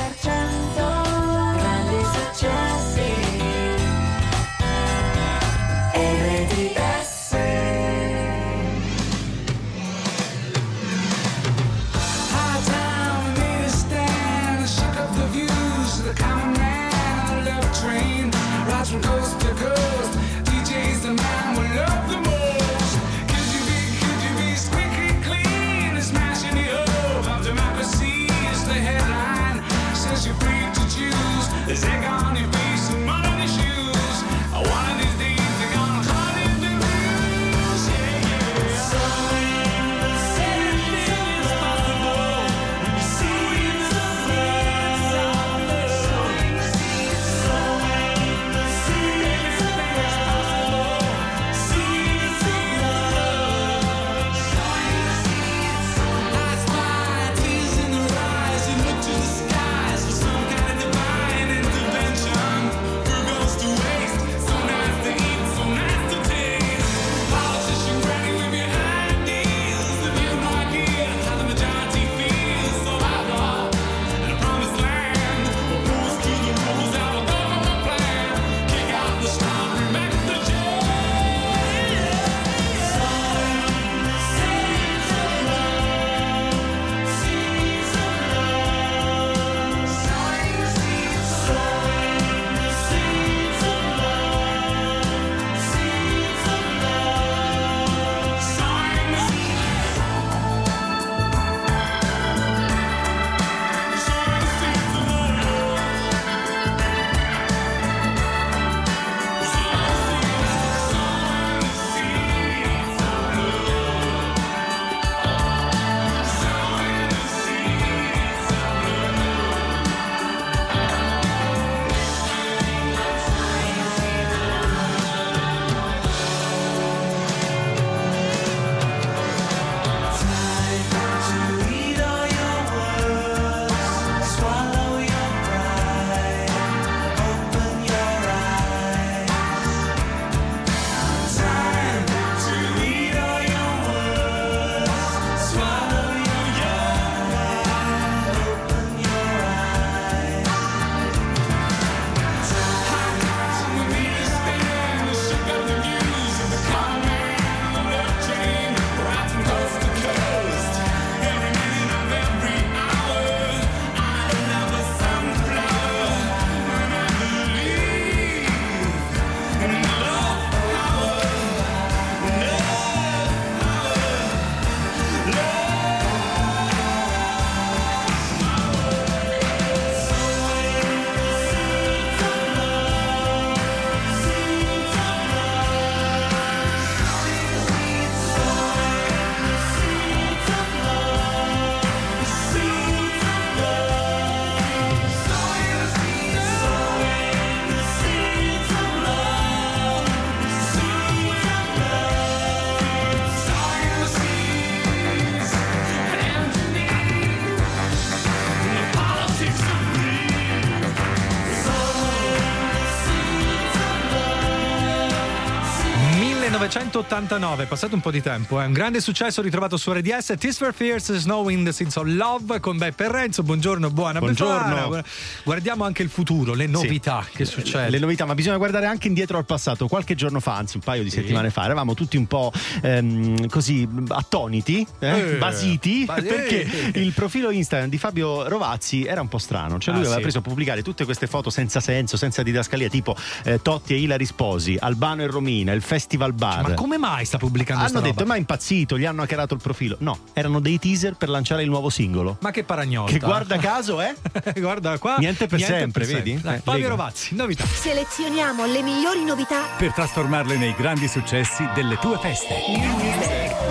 1989, 216.73 217.63
è 217.63 217.67
passato 217.67 217.95
un 217.95 217.99
po' 218.01 218.11
di 218.11 218.21
tempo, 218.21 218.57
è 218.61 218.65
un 218.65 218.71
grande 218.71 219.01
successo 219.01 219.41
ritrovato 219.41 219.75
su 219.75 219.91
RDS, 219.91 220.35
Tears 220.39 220.55
for 220.57 220.73
Fears, 220.73 221.13
Snow 221.17 221.49
in 221.49 221.65
the 221.65 221.73
Seeds 221.73 221.97
of 221.97 222.05
Love 222.05 222.61
con 222.61 222.77
Beppe 222.77 223.11
Renzo, 223.11 223.43
buongiorno, 223.43 223.89
buona 223.89 224.19
Buongiorno. 224.19 224.75
Befana. 224.87 225.03
Guardiamo 225.43 225.83
anche 225.83 226.01
il 226.01 226.07
futuro, 226.07 226.53
le 226.53 226.67
novità 226.67 227.27
che 227.29 227.43
succede. 227.43 227.89
Le 227.89 227.99
novità, 227.99 228.23
ma 228.23 228.35
bisogna 228.35 228.55
guardare 228.55 228.85
anche 228.85 229.09
indietro 229.09 229.37
al 229.37 229.43
passato. 229.43 229.89
Qualche 229.89 230.15
giorno 230.15 230.39
fa, 230.39 230.55
anzi 230.55 230.77
un 230.77 230.83
paio 230.83 231.03
di 231.03 231.09
settimane 231.09 231.49
fa, 231.49 231.65
eravamo 231.65 231.93
tutti 231.93 232.15
un 232.15 232.25
po' 232.25 232.53
ehm, 232.81 233.49
così 233.49 233.85
attoniti, 234.07 234.87
eh, 234.99 235.33
Eh, 235.33 235.35
basiti, 235.39 236.05
basi- 236.05 236.21
perché 236.27 236.91
il 236.99 237.11
profilo 237.11 237.51
Instagram 237.51 237.89
di 237.89 237.97
Fabio 237.97 238.47
Rovazzi 238.47 239.03
era 239.03 239.19
un 239.19 239.27
po' 239.27 239.39
strano. 239.39 239.77
Cioè 239.77 239.93
lui 239.93 240.03
Ah, 240.03 240.05
aveva 240.05 240.15
sì. 240.15 240.21
preso 240.21 240.37
a 240.37 240.41
pubblicare 240.41 240.81
tutte 240.83 241.03
queste 241.03 241.27
foto 241.27 241.49
senza 241.49 241.81
senso, 241.81 242.15
senza 242.15 242.43
didascalia, 242.43 242.87
tipo 242.87 243.13
eh, 243.43 243.61
Totti 243.61 243.93
e 243.93 243.97
Ilari 243.99 244.25
Sposi, 244.25 244.77
Albano 244.79 245.23
e 245.23 245.27
Romina, 245.27 245.73
il 245.73 245.81
Festival 245.81 246.31
Bar. 246.31 246.59
Ma 246.69 246.73
come 246.75 246.97
mai 246.97 247.25
sta 247.25 247.37
pubblicando 247.37 247.83
Hanno 247.83 247.99
detto, 248.01 248.19
roba? 248.19 248.25
ma 248.25 248.35
è 248.35 248.37
impazzito, 248.37 248.97
gli 248.97 249.05
hanno 249.05 249.21
hackerato 249.23 249.53
il 249.53 249.61
profilo. 249.61 249.95
No, 249.99 250.19
erano 250.33 250.59
dei 250.59 250.79
teaser 250.79 251.15
per 251.15 251.29
lanciare 251.29 251.63
il 251.63 251.69
nuovo 251.69 251.89
singolo. 251.89 252.37
Ma 252.41 252.51
che 252.51 252.63
paragnolta. 252.63 253.11
Che 253.11 253.19
guarda 253.19 253.57
caso, 253.57 254.01
eh? 254.01 254.15
guarda 254.59 254.97
qua. 254.97 255.17
Niente 255.17 255.47
per 255.47 255.61
sempre, 255.61 256.05
vedi? 256.05 256.39
Dai, 256.41 256.57
Eh, 256.57 256.59
Fabio. 256.59 256.89
Rovazzi, 256.89 257.35
novità. 257.35 257.65
Selezioniamo 257.65 258.65
le 258.65 258.81
migliori 258.81 259.23
novità. 259.23 259.61
Per 259.77 259.93
trasformarle 259.93 260.57
nei 260.57 260.73
grandi 260.77 261.07
successi 261.07 261.67
delle 261.73 261.97
tue 261.97 262.17
feste. 262.19 262.55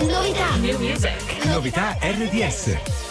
Novità. 0.07 0.49
Novità 1.45 1.97
RDS. 2.01 3.10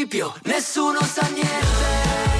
Di 0.00 0.06
Scipio 0.06 0.32
nessuno 0.44 1.02
sa 1.02 1.26
niente. 1.28 2.39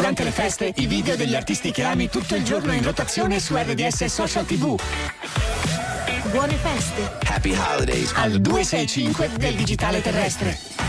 Durante 0.00 0.24
le 0.24 0.30
feste, 0.30 0.72
i 0.76 0.86
video 0.86 1.14
degli 1.14 1.34
artisti 1.34 1.72
che 1.72 1.84
ami 1.84 2.08
tutto 2.08 2.34
il 2.34 2.42
giorno 2.42 2.72
in 2.72 2.82
rotazione 2.82 3.38
su 3.38 3.54
RDS 3.54 4.06
Social 4.06 4.46
TV. 4.46 4.80
Buone 6.30 6.54
feste. 6.54 7.18
Happy 7.26 7.54
Holidays 7.54 8.12
al 8.14 8.40
265 8.40 9.32
del 9.36 9.54
digitale 9.56 10.00
terrestre. 10.00 10.79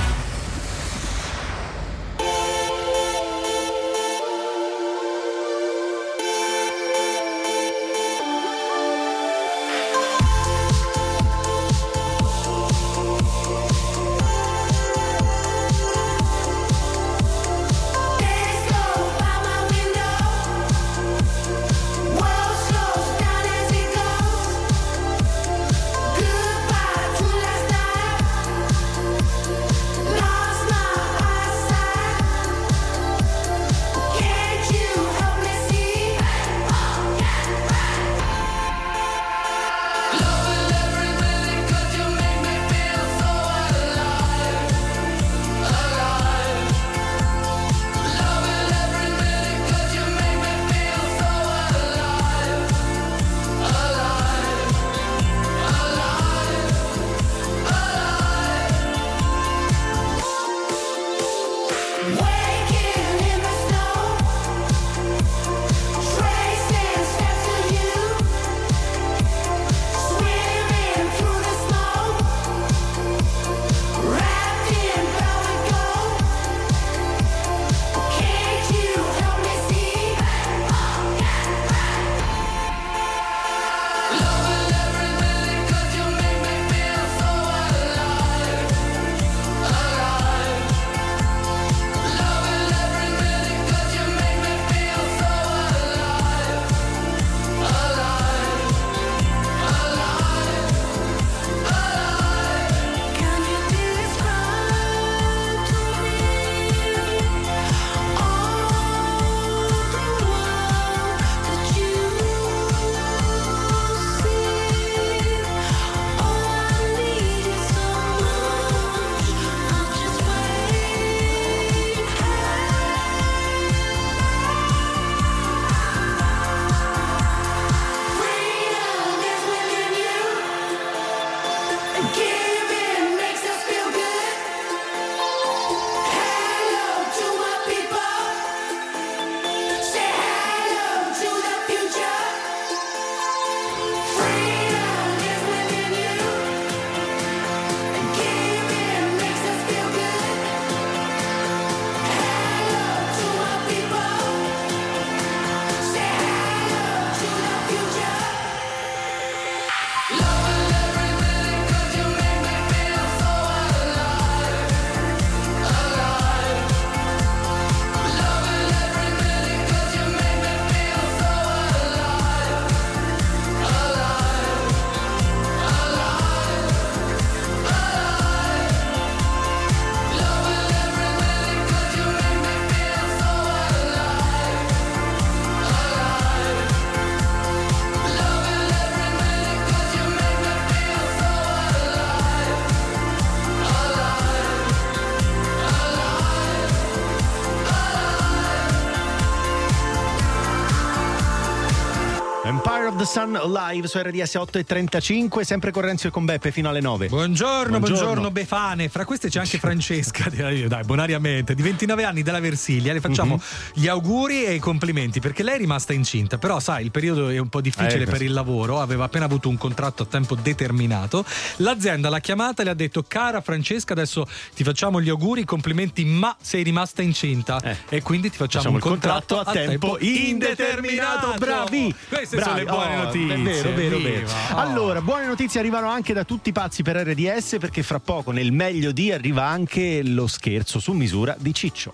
Sun 203.11 203.33
live 203.51 203.87
su 203.87 203.97
RDS 203.97 204.35
8 204.35 204.57
e 204.59 204.63
35, 204.63 205.43
sempre 205.43 205.71
con 205.71 205.81
Renzo 205.81 206.07
e 206.07 206.11
con 206.11 206.23
Beppe 206.23 206.49
fino 206.51 206.69
alle 206.69 206.79
9. 206.79 207.07
Buongiorno, 207.09 207.79
buongiorno, 207.79 208.31
Befane. 208.31 208.87
Fra 208.87 209.03
queste 209.03 209.27
c'è 209.27 209.39
anche 209.39 209.57
Francesca, 209.57 210.29
dai, 210.31 210.65
bonariamente, 210.85 211.53
di 211.53 211.61
29 211.61 212.05
anni 212.05 212.21
della 212.21 212.39
Versilia. 212.39 212.93
Le 212.93 213.01
facciamo 213.01 213.35
Mhm. 213.35 213.41
gli 213.73 213.87
auguri 213.89 214.45
e 214.45 214.53
i 214.53 214.59
complimenti 214.59 215.19
perché 215.19 215.43
lei 215.43 215.55
è 215.55 215.57
rimasta 215.57 215.91
incinta. 215.91 216.37
Però, 216.37 216.61
sai, 216.61 216.85
il 216.85 216.91
periodo 216.91 217.27
è 217.27 217.37
un 217.37 217.49
po' 217.49 217.59
difficile 217.59 218.03
Eh, 218.03 218.07
per 218.07 218.21
il 218.21 218.31
lavoro. 218.31 218.79
Aveva 218.79 219.03
appena 219.05 219.25
avuto 219.25 219.49
un 219.49 219.57
contratto 219.57 220.03
a 220.03 220.05
tempo 220.05 220.35
determinato. 220.35 221.25
L'azienda 221.57 222.07
l'ha 222.07 222.19
chiamata 222.19 222.61
e 222.61 222.65
le 222.65 222.71
ha 222.71 222.75
detto: 222.75 223.03
Cara 223.05 223.41
Francesca, 223.41 223.91
adesso 223.91 224.25
ti 224.55 224.63
facciamo 224.63 225.01
gli 225.01 225.09
auguri, 225.09 225.41
i 225.41 225.45
complimenti, 225.45 226.05
ma 226.05 226.33
sei 226.39 226.63
rimasta 226.63 227.01
incinta. 227.01 227.59
E 227.89 228.01
quindi 228.01 228.29
ti 228.29 228.37
facciamo, 228.37 228.63
Facciamo 228.63 228.75
un 228.77 228.81
il 228.81 228.87
contratto 229.01 229.37
a 229.39 229.51
tempo 229.51 229.97
indeterminato. 229.99 231.33
Bravi! 231.37 231.93
Queste 232.07 232.37
Bravi. 232.37 232.49
sono 232.51 232.55
le 232.57 232.65
buone 232.65 232.99
Oh, 233.00 233.00
notizie. 233.03 233.33
è 233.33 233.37
vero, 233.39 233.71
vero, 233.73 233.97
viva. 233.97 234.09
vero. 234.09 234.27
Oh. 234.51 234.57
Allora, 234.57 235.01
buone 235.01 235.25
notizie 235.25 235.59
arrivano 235.59 235.87
anche 235.89 236.13
da 236.13 236.23
tutti 236.23 236.49
i 236.49 236.51
pazzi 236.51 236.83
per 236.83 236.97
RDS 236.97 237.57
perché 237.59 237.83
fra 237.83 237.99
poco 237.99 238.31
nel 238.31 238.51
meglio 238.51 238.91
di 238.91 239.11
arriva 239.11 239.45
anche 239.45 240.01
lo 240.03 240.27
scherzo 240.27 240.79
su 240.79 240.93
misura 240.93 241.35
di 241.37 241.53
Ciccio. 241.53 241.91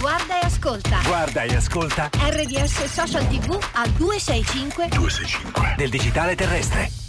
Guarda 0.00 0.40
e 0.40 0.46
ascolta. 0.46 1.00
Guarda 1.04 1.42
e 1.42 1.54
ascolta 1.54 2.10
RDS 2.12 2.84
Social 2.84 3.26
TV 3.28 3.52
a 3.72 3.86
265 3.86 4.88
265 4.88 5.74
del 5.76 5.90
digitale 5.90 6.34
terrestre. 6.34 7.01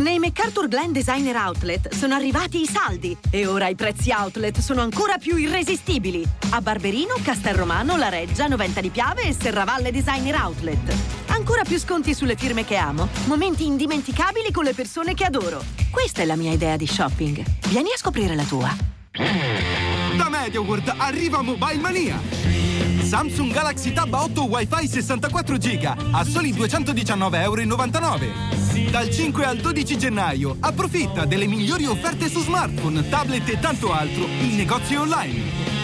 Nei 0.00 0.18
MacArthur 0.18 0.66
Glen 0.66 0.92
Designer 0.92 1.36
Outlet 1.36 1.94
sono 1.94 2.14
arrivati 2.14 2.62
i 2.62 2.66
saldi 2.66 3.14
e 3.28 3.44
ora 3.44 3.68
i 3.68 3.74
prezzi 3.74 4.10
outlet 4.10 4.58
sono 4.60 4.80
ancora 4.80 5.18
più 5.18 5.36
irresistibili. 5.36 6.26
A 6.52 6.62
Barberino, 6.62 7.16
Castelromano, 7.22 7.98
La 7.98 8.08
Reggia, 8.08 8.46
Noventa 8.46 8.80
di 8.80 8.88
Piave 8.88 9.24
e 9.24 9.36
Serravalle 9.38 9.92
Designer 9.92 10.36
Outlet. 10.36 10.94
Ancora 11.26 11.64
più 11.64 11.78
sconti 11.78 12.14
sulle 12.14 12.34
firme 12.34 12.64
che 12.64 12.76
amo, 12.76 13.08
momenti 13.26 13.66
indimenticabili 13.66 14.50
con 14.50 14.64
le 14.64 14.72
persone 14.72 15.12
che 15.12 15.24
adoro. 15.24 15.62
Questa 15.90 16.22
è 16.22 16.24
la 16.24 16.36
mia 16.36 16.52
idea 16.52 16.78
di 16.78 16.86
shopping. 16.86 17.44
Vieni 17.68 17.90
a 17.92 17.98
scoprire 17.98 18.34
la 18.34 18.44
tua. 18.44 18.74
Da 19.12 20.28
MediaWorld 20.30 20.94
arriva 20.96 21.42
Mobile 21.42 21.78
Mania! 21.78 22.69
Samsung 23.10 23.52
Galaxy 23.52 23.92
Tab 23.92 24.14
8 24.14 24.42
Wi-Fi 24.42 24.86
64 24.86 25.56
GB 25.56 26.12
a 26.12 26.22
soli 26.22 26.52
219,99 26.52 27.42
euro. 27.42 28.88
Dal 28.88 29.10
5 29.10 29.44
al 29.44 29.56
12 29.56 29.98
gennaio 29.98 30.56
approfitta 30.60 31.24
delle 31.24 31.48
migliori 31.48 31.86
offerte 31.86 32.28
su 32.28 32.40
smartphone, 32.40 33.08
tablet 33.08 33.48
e 33.48 33.58
tanto 33.58 33.92
altro 33.92 34.26
in 34.26 34.54
negozi 34.54 34.94
online. 34.94 35.42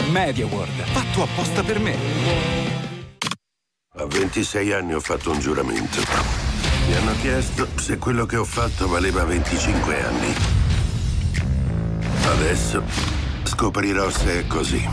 MediaWorld, 0.08 0.84
fatto 0.84 1.24
apposta 1.24 1.64
per 1.64 1.80
me. 1.80 1.96
A 3.96 4.06
26 4.06 4.72
anni 4.72 4.94
ho 4.94 5.00
fatto 5.00 5.32
un 5.32 5.40
giuramento. 5.40 5.98
Mi 6.86 6.94
hanno 6.94 7.16
chiesto 7.20 7.66
se 7.74 7.98
quello 7.98 8.24
che 8.24 8.36
ho 8.36 8.44
fatto 8.44 8.86
valeva 8.86 9.24
25 9.24 10.04
anni. 10.04 10.32
Adesso 12.22 12.84
scoprirò 13.42 14.10
se 14.10 14.38
è 14.38 14.46
così. 14.46 14.88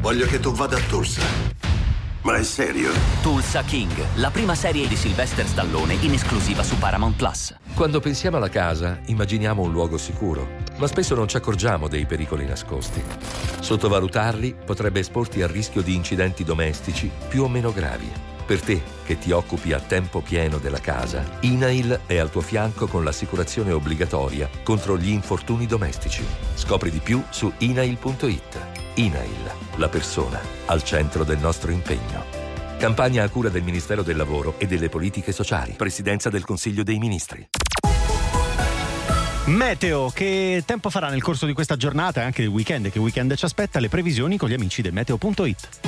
Voglio 0.00 0.26
che 0.26 0.38
tu 0.38 0.52
vada 0.52 0.76
a 0.76 0.80
Tulsa. 0.80 1.58
Ma 2.22 2.36
è 2.36 2.42
serio? 2.42 2.90
Tulsa 3.22 3.62
King, 3.62 3.92
la 4.16 4.30
prima 4.30 4.56
serie 4.56 4.88
di 4.88 4.96
Sylvester 4.96 5.46
Stallone 5.46 5.94
in 5.94 6.12
esclusiva 6.12 6.64
su 6.64 6.76
Paramount 6.76 7.16
Plus. 7.16 7.54
Quando 7.74 8.00
pensiamo 8.00 8.36
alla 8.36 8.48
casa, 8.48 8.98
immaginiamo 9.06 9.62
un 9.62 9.70
luogo 9.70 9.96
sicuro, 9.98 10.48
ma 10.78 10.88
spesso 10.88 11.14
non 11.14 11.28
ci 11.28 11.36
accorgiamo 11.36 11.86
dei 11.86 12.06
pericoli 12.06 12.44
nascosti. 12.44 13.02
Sottovalutarli 13.60 14.56
potrebbe 14.64 14.98
esporti 15.00 15.42
al 15.42 15.48
rischio 15.48 15.80
di 15.80 15.94
incidenti 15.94 16.42
domestici 16.42 17.08
più 17.28 17.44
o 17.44 17.48
meno 17.48 17.72
gravi. 17.72 18.10
Per 18.44 18.62
te, 18.62 18.82
che 19.04 19.18
ti 19.18 19.30
occupi 19.30 19.72
a 19.72 19.78
tempo 19.78 20.20
pieno 20.20 20.58
della 20.58 20.80
casa, 20.80 21.22
INAIL 21.40 22.00
è 22.06 22.16
al 22.16 22.30
tuo 22.30 22.40
fianco 22.40 22.86
con 22.86 23.04
l'assicurazione 23.04 23.72
obbligatoria 23.72 24.48
contro 24.64 24.98
gli 24.98 25.10
infortuni 25.10 25.66
domestici. 25.66 26.24
Scopri 26.54 26.90
di 26.90 26.98
più 26.98 27.22
su 27.28 27.52
inail.it. 27.58 28.77
INAIL, 28.98 29.52
la 29.76 29.88
persona 29.88 30.40
al 30.66 30.82
centro 30.82 31.22
del 31.22 31.38
nostro 31.38 31.70
impegno. 31.70 32.24
Campagna 32.78 33.22
a 33.22 33.28
cura 33.28 33.48
del 33.48 33.62
Ministero 33.62 34.02
del 34.02 34.16
Lavoro 34.16 34.56
e 34.58 34.66
delle 34.66 34.88
Politiche 34.88 35.30
Sociali. 35.30 35.74
Presidenza 35.74 36.30
del 36.30 36.44
Consiglio 36.44 36.82
dei 36.82 36.98
Ministri. 36.98 37.48
Meteo, 39.44 40.10
che 40.10 40.64
tempo 40.66 40.90
farà 40.90 41.10
nel 41.10 41.22
corso 41.22 41.46
di 41.46 41.52
questa 41.52 41.76
giornata 41.76 42.22
e 42.22 42.24
anche 42.24 42.42
del 42.42 42.50
weekend? 42.50 42.90
Che 42.90 42.98
weekend 42.98 43.36
ci 43.36 43.44
aspetta? 43.44 43.78
Le 43.78 43.88
previsioni 43.88 44.36
con 44.36 44.48
gli 44.48 44.54
amici 44.54 44.82
del 44.82 44.92
meteo.it. 44.92 45.87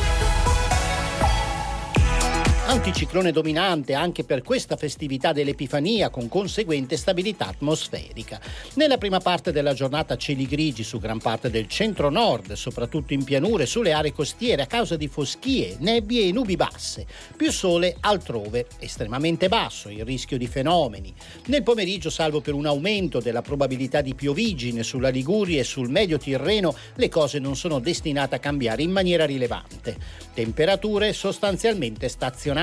Anticiclone 2.71 3.33
dominante 3.33 3.95
anche 3.95 4.23
per 4.23 4.43
questa 4.43 4.77
festività 4.77 5.33
dell'Epifania 5.33 6.09
con 6.09 6.29
conseguente 6.29 6.97
stabilità 6.97 7.49
atmosferica. 7.49 8.41
Nella 8.75 8.97
prima 8.97 9.19
parte 9.19 9.51
della 9.51 9.75
giornata 9.75 10.17
cieli 10.17 10.47
grigi 10.47 10.85
su 10.85 11.01
gran 11.01 11.19
parte 11.19 11.51
del 11.51 11.67
centro-nord, 11.67 12.53
soprattutto 12.53 13.13
in 13.13 13.25
pianure 13.25 13.67
sulle 13.67 13.91
aree 13.91 14.13
costiere 14.13 14.63
a 14.63 14.67
causa 14.67 14.95
di 14.95 15.09
foschie, 15.09 15.79
nebbie 15.81 16.29
e 16.29 16.33
nubi 16.33 16.55
basse. 16.55 17.07
Più 17.37 17.51
sole 17.51 17.97
altrove, 17.99 18.69
estremamente 18.79 19.49
basso 19.49 19.89
il 19.89 20.05
rischio 20.05 20.39
di 20.39 20.47
fenomeni. 20.47 21.13
Nel 21.47 21.65
pomeriggio, 21.65 22.09
salvo 22.09 22.41
per 22.41 22.55
un 22.55 22.67
aumento 22.67 23.19
della 23.19 23.43
probabilità 23.43 24.01
di 24.01 24.15
piovigine 24.15 24.85
sulla 24.85 25.09
Liguria 25.09 25.59
e 25.59 25.65
sul 25.65 25.91
medio 25.91 26.19
Tirreno, 26.19 26.77
le 26.95 27.09
cose 27.09 27.41
non 27.41 27.57
sono 27.57 27.81
destinate 27.81 28.37
a 28.37 28.39
cambiare 28.39 28.83
in 28.83 28.93
maniera 28.93 29.27
rilevante. 29.27 29.97
Temperature 30.33 31.13
sostanzialmente 31.13 32.09
stazionarie. 32.09 32.59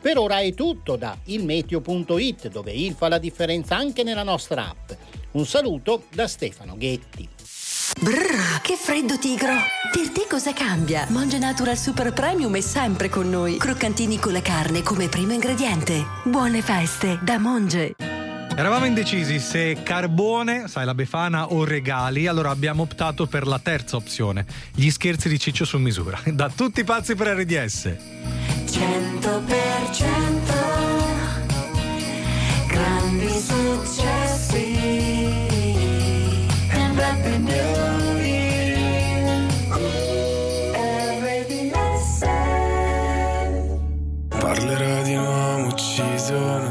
Per 0.00 0.16
ora 0.16 0.38
è 0.38 0.54
tutto 0.54 0.96
da 0.96 1.16
ilmeteo.it 1.24 2.48
dove 2.48 2.72
il 2.72 2.94
fa 2.94 3.08
la 3.08 3.18
differenza 3.18 3.76
anche 3.76 4.02
nella 4.02 4.22
nostra 4.22 4.68
app. 4.68 4.92
Un 5.32 5.44
saluto 5.44 6.04
da 6.14 6.26
Stefano 6.26 6.76
Ghetti. 6.78 7.28
Brrr, 8.00 8.60
che 8.62 8.76
freddo 8.76 9.18
tigro! 9.18 9.54
Per 9.92 10.10
te 10.10 10.26
cosa 10.28 10.52
cambia? 10.52 11.06
Monge 11.10 11.38
Natural 11.38 11.76
Super 11.76 12.12
Premium 12.12 12.54
è 12.56 12.60
sempre 12.60 13.08
con 13.08 13.28
noi. 13.28 13.58
Croccantini 13.58 14.18
con 14.18 14.32
la 14.32 14.42
carne 14.42 14.82
come 14.82 15.08
primo 15.08 15.32
ingrediente. 15.32 16.04
Buone 16.24 16.62
feste 16.62 17.18
da 17.22 17.38
Monge. 17.38 18.17
Eravamo 18.58 18.86
indecisi 18.86 19.38
se 19.38 19.84
carbone, 19.84 20.66
sai 20.66 20.84
la 20.84 20.92
befana 20.92 21.52
o 21.52 21.62
regali, 21.62 22.26
allora 22.26 22.50
abbiamo 22.50 22.82
optato 22.82 23.26
per 23.26 23.46
la 23.46 23.60
terza 23.60 23.94
opzione, 23.94 24.44
gli 24.74 24.90
scherzi 24.90 25.28
di 25.28 25.38
Ciccio 25.38 25.64
su 25.64 25.78
misura. 25.78 26.18
Da 26.26 26.50
tutti 26.50 26.82
pazzi 26.82 27.14
per 27.14 27.36
RDS. 27.36 27.94
100% 28.66 29.46
grandi 32.66 33.28
successi. 33.28 34.74
E 36.68 36.90
Beppe 36.94 37.38
Neri 37.38 38.66
RDS 41.20 42.24
Parlerò 44.26 45.02
di 45.04 45.14
un 45.14 45.24
uomo 45.24 45.66
ucciso, 45.68 46.67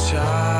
essere 0.00 0.59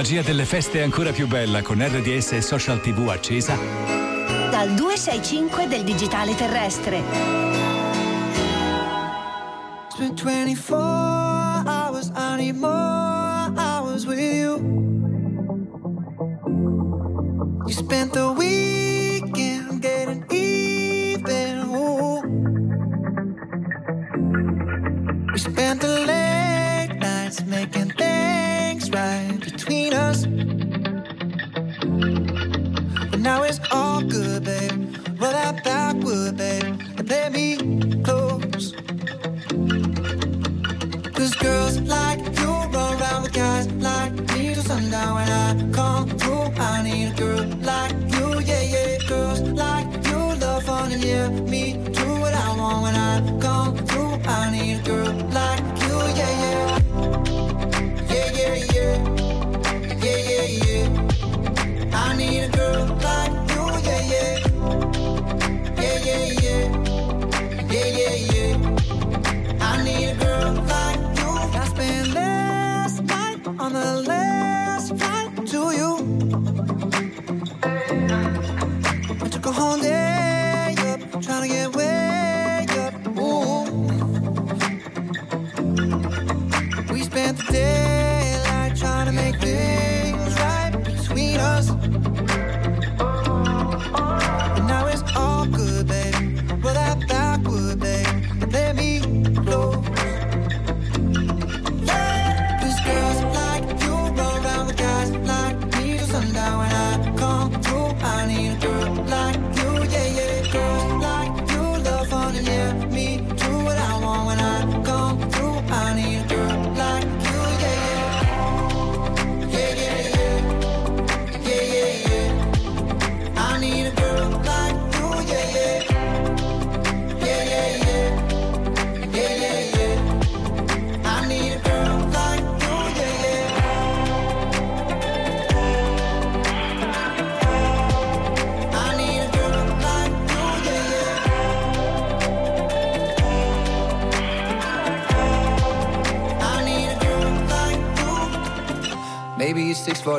magia 0.00 0.22
delle 0.22 0.46
feste 0.46 0.78
è 0.78 0.82
ancora 0.82 1.12
più 1.12 1.26
bella 1.26 1.60
con 1.60 1.86
RDS 1.86 2.32
e 2.32 2.40
Social 2.40 2.80
TV 2.80 3.06
accesa 3.10 3.54
dal 3.54 4.72
265 4.72 5.66
del 5.66 5.84
digitale 5.84 6.34
terrestre. 6.34 7.02
Spent 9.90 10.22
24 10.22 11.70
hours, 11.70 12.10
I. 12.16 12.99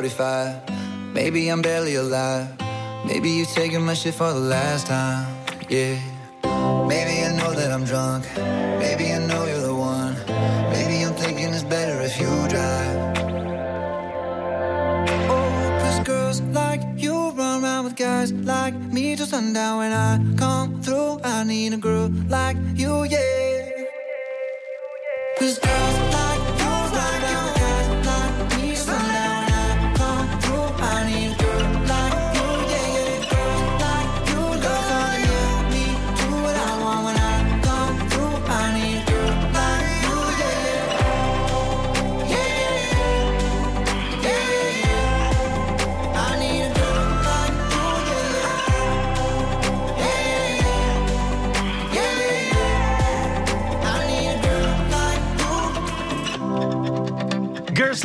45. 0.02 1.14
Maybe 1.14 1.48
I'm 1.48 1.62
barely 1.62 1.94
alive. 1.94 2.48
Maybe 3.06 3.30
you 3.30 3.44
taking 3.44 3.82
my 3.82 3.94
shit 3.94 4.14
for 4.14 4.32
the 4.32 4.40
last 4.40 4.88
time. 4.88 5.32
Yeah. 5.68 5.94
Maybe 6.88 7.22
I 7.22 7.30
know 7.38 7.52
that 7.54 7.70
I'm 7.70 7.84
drunk. 7.84 8.24
Maybe 8.82 9.12
I 9.12 9.18
know 9.24 9.46
you're 9.46 9.60
the 9.60 9.72
one. 9.72 10.16
Maybe 10.72 11.04
I'm 11.04 11.14
thinking 11.14 11.54
it's 11.54 11.62
better 11.62 12.00
if 12.00 12.18
you 12.18 12.32
drive. 12.48 12.96
Oh, 15.30 15.78
cause 15.82 16.00
girls 16.00 16.40
like 16.50 16.82
you 16.96 17.14
run 17.30 17.62
around 17.62 17.84
with 17.84 17.94
guys 17.94 18.32
like 18.32 18.74
me 18.74 19.14
till 19.14 19.26
sundown. 19.26 19.78
When 19.78 19.92
I 19.92 20.18
come 20.36 20.82
through, 20.82 21.20
I 21.22 21.44
need 21.44 21.74
a 21.74 21.76
girl 21.76 22.10
like 22.28 22.56
you, 22.74 23.04
yeah. 23.04 23.86
Cause 25.38 25.60
girls 25.60 26.01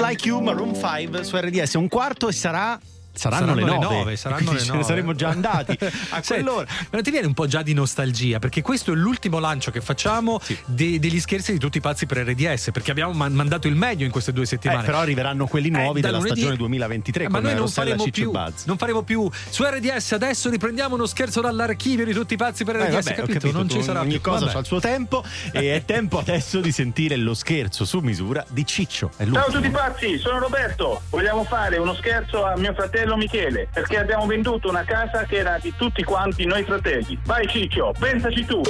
Like 0.08 0.26
You, 0.26 0.39
Maroon 0.39 0.74
5 0.74 1.26
su 1.26 1.36
RDS. 1.36 1.74
Un 1.74 1.89
quarto 1.89 2.30
e 2.30 2.32
sarà. 2.32 2.80
Saranno, 3.18 3.53
le 3.55 3.63
9, 3.63 4.15
saranno 4.15 4.51
le 4.53 4.59
ce 4.59 4.65
ne 4.65 4.72
9. 4.72 4.84
saremmo 4.84 5.13
già 5.13 5.30
andati. 5.30 5.78
A 5.82 6.22
Senti, 6.22 6.43
quell'ora. 6.43 6.65
ma 6.70 6.88
non 6.91 7.01
ti 7.03 7.11
viene 7.11 7.28
un 7.28 7.34
po' 7.34 7.47
già 7.47 7.61
di 7.61 7.74
nostalgia? 7.74 8.39
Perché 8.39 8.61
questo 8.61 8.91
è 8.91 8.95
l'ultimo 8.95 9.39
lancio 9.39 9.72
che 9.72 9.82
facciamo 9.82 10.39
de- 10.65 10.99
degli 10.99 11.20
scherzi 11.20 11.51
di 11.53 11.59
tutti 11.59 11.78
i 11.78 11.82
pazzi 11.82 12.05
per 12.05 12.26
RDS. 12.26 12.70
Perché 12.72 12.91
abbiamo 12.91 13.13
man- 13.13 13.34
mandato 13.34 13.68
il 13.68 13.76
meglio 13.76 14.05
in 14.05 14.11
queste 14.11 14.32
due 14.34 14.45
settimane. 14.45 14.82
Eh, 14.82 14.86
però 14.86 14.99
arriveranno 14.99 15.47
quelli 15.47 15.70
nuovi 15.70 15.99
Eh, 15.99 16.01
della 16.01 16.18
lunedì- 16.18 16.36
stagione 16.39 16.57
2023 16.57 17.24
Eh, 17.26 17.30
ma 17.30 17.39
noi 17.39 17.55
non 17.55 17.68
faremo 17.68 18.03
Ciccio 18.03 18.22
più. 18.22 18.32
Buzz. 18.32 18.65
Non 18.65 18.78
faremo 18.78 19.01
più. 19.03 19.30
Su 19.49 19.63
RDS 19.63 20.11
adesso 20.13 20.49
riprendiamo 20.49 20.95
uno 20.95 21.05
scherzo 21.05 21.41
dall'archivio 21.41 22.05
di 22.05 22.13
tutti 22.13 22.34
i 22.36 22.38
pazzi 22.38 22.63
per 22.63 22.76
Eh, 22.78 22.86
RDS. 22.86 22.93
vabbè, 22.93 23.15
capito? 23.15 23.39
capito, 23.39 23.57
Non 23.57 23.70
ci 23.70 23.82
sarà 23.84 24.01
ogni 24.01 24.11
più. 24.11 24.22
cosa 24.22 24.45
Vabbè. 24.45 24.57
ha 24.57 24.59
il 24.59 24.65
suo 24.65 24.80
tempo 24.80 25.24
e 25.51 25.76
è 25.76 25.86
tempo 25.86 26.20
adesso 26.20 26.59
di 26.59 26.72
sentire 26.72 27.15
lo 27.15 27.34
scherzo 27.34 27.86
su 27.86 27.99
misura 27.99 28.45
di 28.49 28.65
Ciccio. 28.65 29.11
È 29.18 29.26
Ciao 29.30 29.45
a 29.45 29.51
tutti 29.51 29.70
pazzi, 29.70 30.18
sono 30.18 30.39
Roberto. 30.39 31.01
Vogliamo 31.09 31.43
fare 31.43 31.78
uno 31.78 31.93
scherzo 31.95 32.45
a 32.45 32.57
mio 32.57 32.74
fratello 32.74 33.07
Michele 33.16 33.70
perché 33.74 33.97
abbiamo 33.97 34.26
venduto 34.26 34.68
una 34.70 34.84
casa 34.84 35.24
che 35.24 35.38
era 35.38 35.58
di 35.60 35.74
tutti 35.78 36.03
quanti 36.03 36.45
noi 36.45 36.64
fratelli. 36.64 37.18
Vai 37.26 37.47
Ciccio, 37.47 37.93
pensaci 37.97 38.45
tu. 38.45 38.62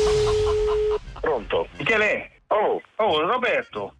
Pronto? 1.19 1.67
Michele? 1.77 2.31
Oh, 2.47 2.81
oh 2.97 3.21
Roberto. 3.25 3.93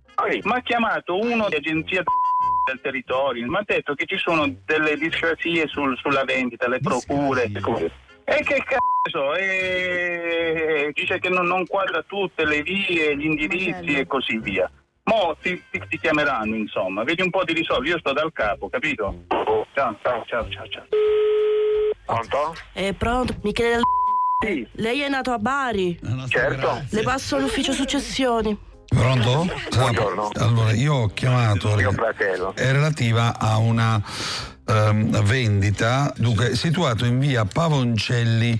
Mi 0.43 0.51
ha 0.53 0.61
chiamato 0.61 1.17
uno 1.17 1.47
di 1.47 1.55
agenzia 1.55 2.03
del 2.65 2.81
territorio, 2.81 3.47
mi 3.47 3.55
ha 3.55 3.63
detto 3.65 3.93
che 3.93 4.05
ci 4.05 4.17
sono 4.17 4.45
delle 4.65 4.95
discrasie 4.97 5.67
sul- 5.67 5.97
sulla 5.97 6.23
vendita, 6.25 6.67
le 6.67 6.79
procure. 6.79 7.43
E 8.25 8.43
che 8.43 8.61
cazzo? 8.65 9.35
E 9.35 10.91
dice 10.93 11.19
che 11.19 11.29
non, 11.29 11.45
non 11.45 11.65
quadra 11.65 12.03
tutte 12.05 12.45
le 12.45 12.61
vie, 12.63 13.15
gli 13.15 13.25
indirizzi 13.25 13.93
e 13.99 14.05
così 14.07 14.37
via. 14.39 14.69
Mo 15.07 15.37
ti, 15.41 15.61
ti- 15.71 15.81
ti 15.87 15.99
chiameranno, 15.99 16.55
insomma, 16.55 17.03
vedi 17.03 17.21
un 17.21 17.29
po' 17.29 17.43
di 17.45 17.53
risolvere, 17.53 17.91
io 17.91 17.99
sto 17.99 18.11
dal 18.11 18.31
capo, 18.33 18.67
capito? 18.69 19.23
Ciao, 19.73 19.97
ciao, 20.03 20.23
ciao, 20.27 20.49
ciao, 20.49 20.67
ciao. 20.67 20.85
Pronto? 22.05 22.55
È 22.73 22.93
pronto, 22.93 23.35
Michele 23.43 23.69
del 23.69 23.81
Sì. 24.45 24.67
Lei 24.81 25.01
è 25.01 25.09
nato 25.09 25.31
a 25.31 25.39
Bari. 25.39 25.97
Certo. 26.27 26.83
Le 26.89 27.01
passo 27.03 27.37
l'ufficio 27.39 27.71
successioni. 27.71 28.57
Pronto? 28.87 29.47
Buongiorno. 29.75 30.29
Allora, 30.35 30.73
io 30.73 30.93
ho 30.93 31.07
chiamato. 31.07 31.75
Mio 31.75 31.91
fratello. 31.91 32.53
È 32.53 32.71
relativa 32.71 33.39
a 33.39 33.57
una 33.57 34.01
ehm, 34.65 35.23
vendita, 35.23 36.13
dunque, 36.17 36.55
situato 36.55 37.05
in 37.05 37.19
via 37.19 37.45
Pavoncelli 37.45 38.59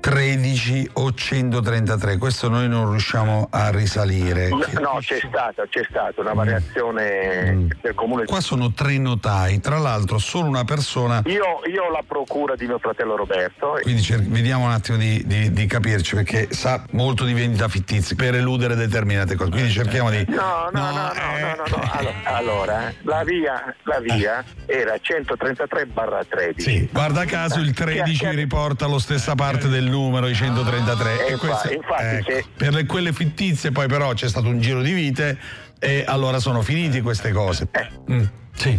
13 0.00 0.90
o 0.94 1.12
133. 1.12 2.18
Questo 2.18 2.48
noi 2.48 2.68
non 2.68 2.90
riusciamo 2.90 3.48
a 3.50 3.70
risalire. 3.70 4.48
No, 4.48 4.58
no, 4.80 4.98
c'è 5.00 5.18
stata, 5.26 5.64
c'è 5.68 5.82
stata 5.88 6.20
una 6.20 6.32
variazione 6.34 7.66
del 7.80 7.94
comune. 7.94 8.24
Qua 8.24 8.40
sono 8.40 8.72
tre 8.72 8.96
notai, 8.98 9.60
tra 9.60 9.78
l'altro 9.78 10.18
solo 10.18 10.48
una 10.48 10.64
persona. 10.64 11.22
Io, 11.26 11.60
io 11.70 11.84
ho 11.84 11.90
la 11.90 12.02
procura 12.06 12.54
di 12.54 12.66
mio 12.66 12.78
fratello 12.78 13.16
Roberto. 13.16 13.78
Quindi 13.82 14.02
cer- 14.02 14.22
vediamo 14.22 14.64
un 14.66 14.70
attimo 14.70 14.96
di, 14.96 15.22
di- 15.26 15.52
di 15.52 15.66
capirci 15.66 16.14
perché 16.14 16.48
sa 16.50 16.82
molto 16.92 17.24
di 17.24 17.32
vendita 17.32 17.68
fittizia 17.68 18.14
per 18.16 18.34
eludere 18.34 18.74
determinate 18.76 19.34
cose. 19.34 19.50
Quindi 19.50 19.70
cerchiamo 19.70 20.10
di. 20.10 20.24
No, 20.28 20.68
no, 20.72 20.80
no, 20.80 20.90
no, 20.90 21.38
no, 21.38 21.54
no, 21.56 21.64
no. 21.76 21.90
Allo- 21.92 22.12
Allora, 22.24 22.92
la 23.02 23.24
via, 23.24 23.74
la 23.84 24.00
via 24.00 24.44
era 24.66 24.96
133 24.98 25.86
barra 25.86 26.24
13. 26.24 26.60
Sì, 26.60 26.88
guarda 26.92 27.24
caso 27.24 27.58
il 27.60 27.72
13 27.74 28.28
riporta 28.30 28.86
lo 28.86 28.98
stessa 28.98 29.34
parte 29.34 29.68
del 29.68 29.87
numero, 29.88 30.28
i 30.28 30.34
133. 30.34 31.26
Eh, 31.26 31.32
e 31.32 31.36
questo- 31.36 31.72
infa- 31.72 32.02
infatti 32.12 32.32
ecco, 32.32 32.48
Per 32.56 32.72
le- 32.74 32.86
quelle 32.86 33.12
fittizie 33.12 33.70
poi 33.72 33.86
però 33.88 34.12
c'è 34.12 34.28
stato 34.28 34.48
un 34.48 34.60
giro 34.60 34.82
di 34.82 34.92
vite 34.92 35.38
e 35.78 36.04
allora 36.06 36.38
sono 36.38 36.62
finiti 36.62 37.00
queste 37.00 37.32
cose. 37.32 37.68
Mm, 38.10 38.22
sì, 38.54 38.78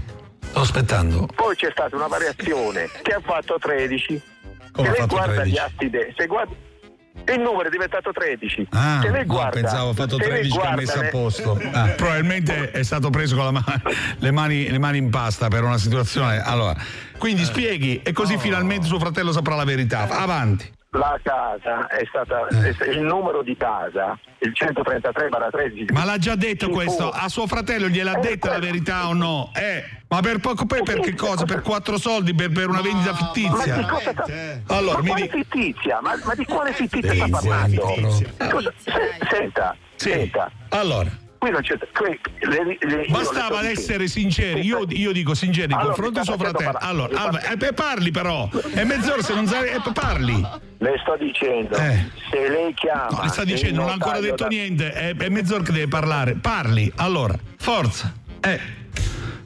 sto 0.50 0.60
aspettando. 0.60 1.28
Poi 1.34 1.56
c'è 1.56 1.70
stata 1.72 1.96
una 1.96 2.08
variazione 2.08 2.90
che 3.02 3.14
ha 3.14 3.22
fatto 3.24 3.58
13. 3.60 4.22
Come 4.72 4.88
se 4.88 4.90
ha 4.90 4.92
lei 4.92 5.02
fatto 5.02 5.16
guarda 5.16 5.34
13? 5.42 5.56
gli 5.56 5.58
atti, 5.60 5.90
de- 5.90 6.14
se 6.18 6.26
guarda 6.28 6.54
il 7.28 7.40
numero 7.42 7.68
è 7.68 7.70
diventato 7.70 8.12
13. 8.12 8.68
Ah, 8.72 9.00
se 9.04 9.10
no, 9.10 9.24
guarda, 9.26 9.50
pensavo 9.60 9.94
fatto 9.94 10.16
se 10.18 10.28
lei 10.30 10.30
13 10.50 10.58
che 10.58 10.66
ha 10.66 10.76
messo 10.76 11.00
a 11.00 11.02
ne- 11.02 11.10
posto. 11.10 11.62
Ah, 11.74 11.88
probabilmente 11.98 12.72
è 12.72 12.82
stato 12.84 13.10
preso 13.10 13.36
con 13.36 13.46
la 13.46 13.52
ma- 13.52 13.82
le, 14.20 14.32
mani, 14.32 14.70
le 14.70 14.78
mani 14.80 14.98
in 15.00 15.10
pasta 15.10 15.48
per 15.48 15.64
una 15.64 15.78
situazione. 15.78 16.40
Allora, 16.42 16.76
quindi 17.18 17.44
spieghi 17.44 18.02
e 18.04 18.14
così 18.14 18.38
finalmente 18.38 18.88
suo 18.88 19.00
fratello 19.00 19.32
saprà 19.32 19.56
la 19.56 19.66
verità. 19.66 20.08
Avanti. 20.08 20.72
La 20.94 21.20
casa 21.22 21.86
è 21.88 22.04
stata 22.08 22.48
Eh. 22.48 22.90
il 22.94 23.02
numero 23.02 23.44
di 23.44 23.56
casa, 23.56 24.18
il 24.40 24.56
133 24.56 25.30
barra 25.30 25.50
13. 25.52 25.94
Ma 25.94 26.04
l'ha 26.04 26.18
già 26.18 26.34
detto 26.34 26.70
questo? 26.70 27.12
fu- 27.12 27.16
A 27.16 27.30
suo 27.30 27.46
fratello 27.46 27.88
gliel'ha 27.88 28.18
Eh, 28.18 28.22
detta 28.22 28.50
la 28.50 28.58
verità 28.58 29.08
o 29.08 29.14
no? 29.14 29.52
Eh, 29.54 29.84
ma 30.08 30.20
per 30.22 30.40
poco 30.40 30.66
poi 30.66 30.82
per 30.82 31.00
che 31.02 31.14
cosa? 31.14 31.46
Per 31.46 31.62
quattro 31.62 32.00
soldi? 32.00 32.34
Per, 32.34 32.52
per 32.52 32.70
una 32.70 32.82
vendita 32.82 33.12
Ma 33.12 33.18
fittizia? 33.18 33.76
di 33.76 33.86
cosa 33.86 34.12
sta- 34.12 34.26
Allora, 34.76 35.02
ma 35.04 35.14
mi 35.14 35.30
fittizia? 35.30 36.00
Ma, 36.02 36.20
ma 36.24 36.34
di 36.34 36.46
quale 36.46 36.74
fittizia 36.74 37.14
sta 37.14 37.28
parlando? 37.30 37.88
fittizia. 37.90 38.34
Cosa- 38.50 38.74
se- 38.84 39.18
senta, 39.30 39.76
senta. 39.96 40.52
Allora. 40.70 41.10
Qui 41.40 41.52
non 41.52 41.62
c'è. 41.62 41.78
qui- 41.94 42.20
le- 42.42 42.64
le- 42.66 42.78
le 42.82 43.06
Bastava 43.08 43.66
essere 43.68 44.08
sinceri, 44.08 44.60
io, 44.60 44.86
io 44.90 45.14
dico 45.14 45.34
sinceri 45.34 45.72
Allora, 45.72 45.94
di 45.94 46.02
suo 46.26 46.34
sta 46.36 46.44
fratello. 46.44 46.78
Allora, 46.82 47.22
Alba, 47.22 47.42
eh, 47.68 47.74
parli 47.74 48.12
però, 48.12 48.50
è 48.74 48.84
mezz'ora 48.84 49.22
se 49.22 49.34
non 49.34 49.48
sai, 49.48 49.70
eh, 49.70 49.82
parli. 49.94 50.46
Le 50.80 50.94
sto 51.02 51.16
dicendo, 51.18 51.76
se 51.78 52.50
lei 52.50 52.74
chiama. 52.74 53.08
Eh. 53.10 53.24
No, 53.24 53.28
sta 53.30 53.42
il 53.44 53.48
dicendo, 53.48 53.80
non 53.80 53.90
ha 53.90 53.94
ancora 53.94 54.20
detto 54.20 54.44
da- 54.44 54.48
niente, 54.50 54.92
è, 54.92 55.16
è 55.16 55.30
mezz'ora 55.30 55.64
che 55.64 55.72
deve 55.72 55.88
parlare. 55.88 56.36
Parli, 56.36 56.92
allora, 56.98 57.36
forza. 57.58 58.14
Eh. 58.42 58.78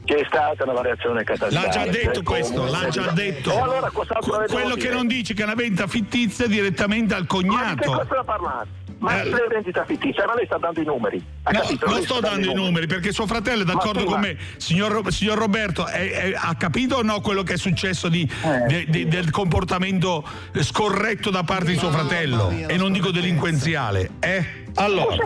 C'è 0.05 0.21
stata 0.27 0.63
una 0.63 0.73
variazione 0.73 1.23
catastale. 1.23 1.65
L'ha 1.65 1.71
già 1.71 1.85
detto 1.85 2.09
del 2.19 2.23
questo, 2.23 2.65
l'ha 2.69 2.87
già 2.89 3.11
detto. 3.11 3.51
E 3.53 3.57
allora 3.57 3.89
le 3.89 4.47
quello 4.47 4.73
che 4.75 4.81
dire? 4.81 4.93
non 4.95 5.07
dice 5.07 5.33
che 5.33 5.41
è 5.43 5.45
una 5.45 5.53
vendita 5.55 5.87
fittizia 5.87 6.45
direttamente 6.47 7.13
al 7.13 7.25
Ma 7.29 7.37
di 7.39 7.39
che 7.39 7.47
cognato. 7.47 7.91
cosa 7.91 8.05
sta 8.05 8.23
parlando? 8.23 8.67
Ma 9.03 9.21
Eh. 9.21 9.25
le 9.29 9.47
vendita 9.49 9.83
fittizia, 9.83 10.25
ma 10.25 10.33
lei 10.33 10.45
sta 10.45 10.57
dando 10.57 10.79
i 10.79 10.85
numeri. 10.85 11.21
Ha 11.43 11.51
No, 11.51 11.59
non 11.85 11.93
Lei 11.95 12.03
sto 12.03 12.19
dando 12.21 12.49
i 12.49 12.53
numeri 12.53 12.87
perché 12.87 13.11
suo 13.11 13.27
fratello 13.27 13.63
è 13.63 13.65
d'accordo 13.65 14.05
con 14.05 14.21
me. 14.21 14.37
Signor, 14.55 15.11
signor 15.11 15.37
Roberto, 15.37 15.85
è- 15.87 16.09
è- 16.11 16.33
ha 16.37 16.55
capito 16.55 16.95
o 16.95 17.01
no 17.01 17.19
quello 17.19 17.43
che 17.43 17.53
è 17.53 17.57
successo 17.57 18.07
di- 18.07 18.21
Eh. 18.43 18.59
de- 18.65 18.85
de- 18.87 19.07
del 19.09 19.29
comportamento 19.29 20.23
scorretto 20.61 21.29
da 21.31 21.43
parte 21.43 21.71
di 21.71 21.77
suo 21.77 21.91
fratello? 21.91 22.49
E 22.49 22.77
non 22.77 22.93
dico 22.93 23.11
delinquenziale. 23.11 24.11
Eh? 24.21 24.63
Allora. 24.75 25.17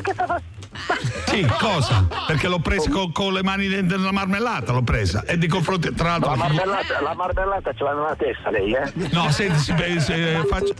Sì, 1.27 1.45
cosa? 1.59 2.07
Perché 2.27 2.47
l'ho 2.47 2.59
presa 2.59 2.89
con, 2.89 3.11
con 3.11 3.33
le 3.33 3.43
mani 3.43 3.67
dentro 3.67 3.97
la 3.99 4.11
marmellata, 4.11 4.71
l'ho 4.73 4.81
presa. 4.83 5.23
E 5.25 5.37
di 5.37 5.47
confronti, 5.47 5.93
tra 5.93 6.09
l'altro. 6.09 6.31
La 6.31 6.35
marmellata, 6.35 7.01
la 7.01 7.13
marmellata 7.13 7.73
ce 7.73 7.83
l'ha 7.83 7.93
nella 7.93 8.15
testa 8.15 8.49
lei, 8.49 8.73
eh? 8.73 8.91
No, 9.11 9.29
senti, 9.31 9.59
si, 9.59 9.99
se, 9.99 10.43
faccio. 10.49 10.73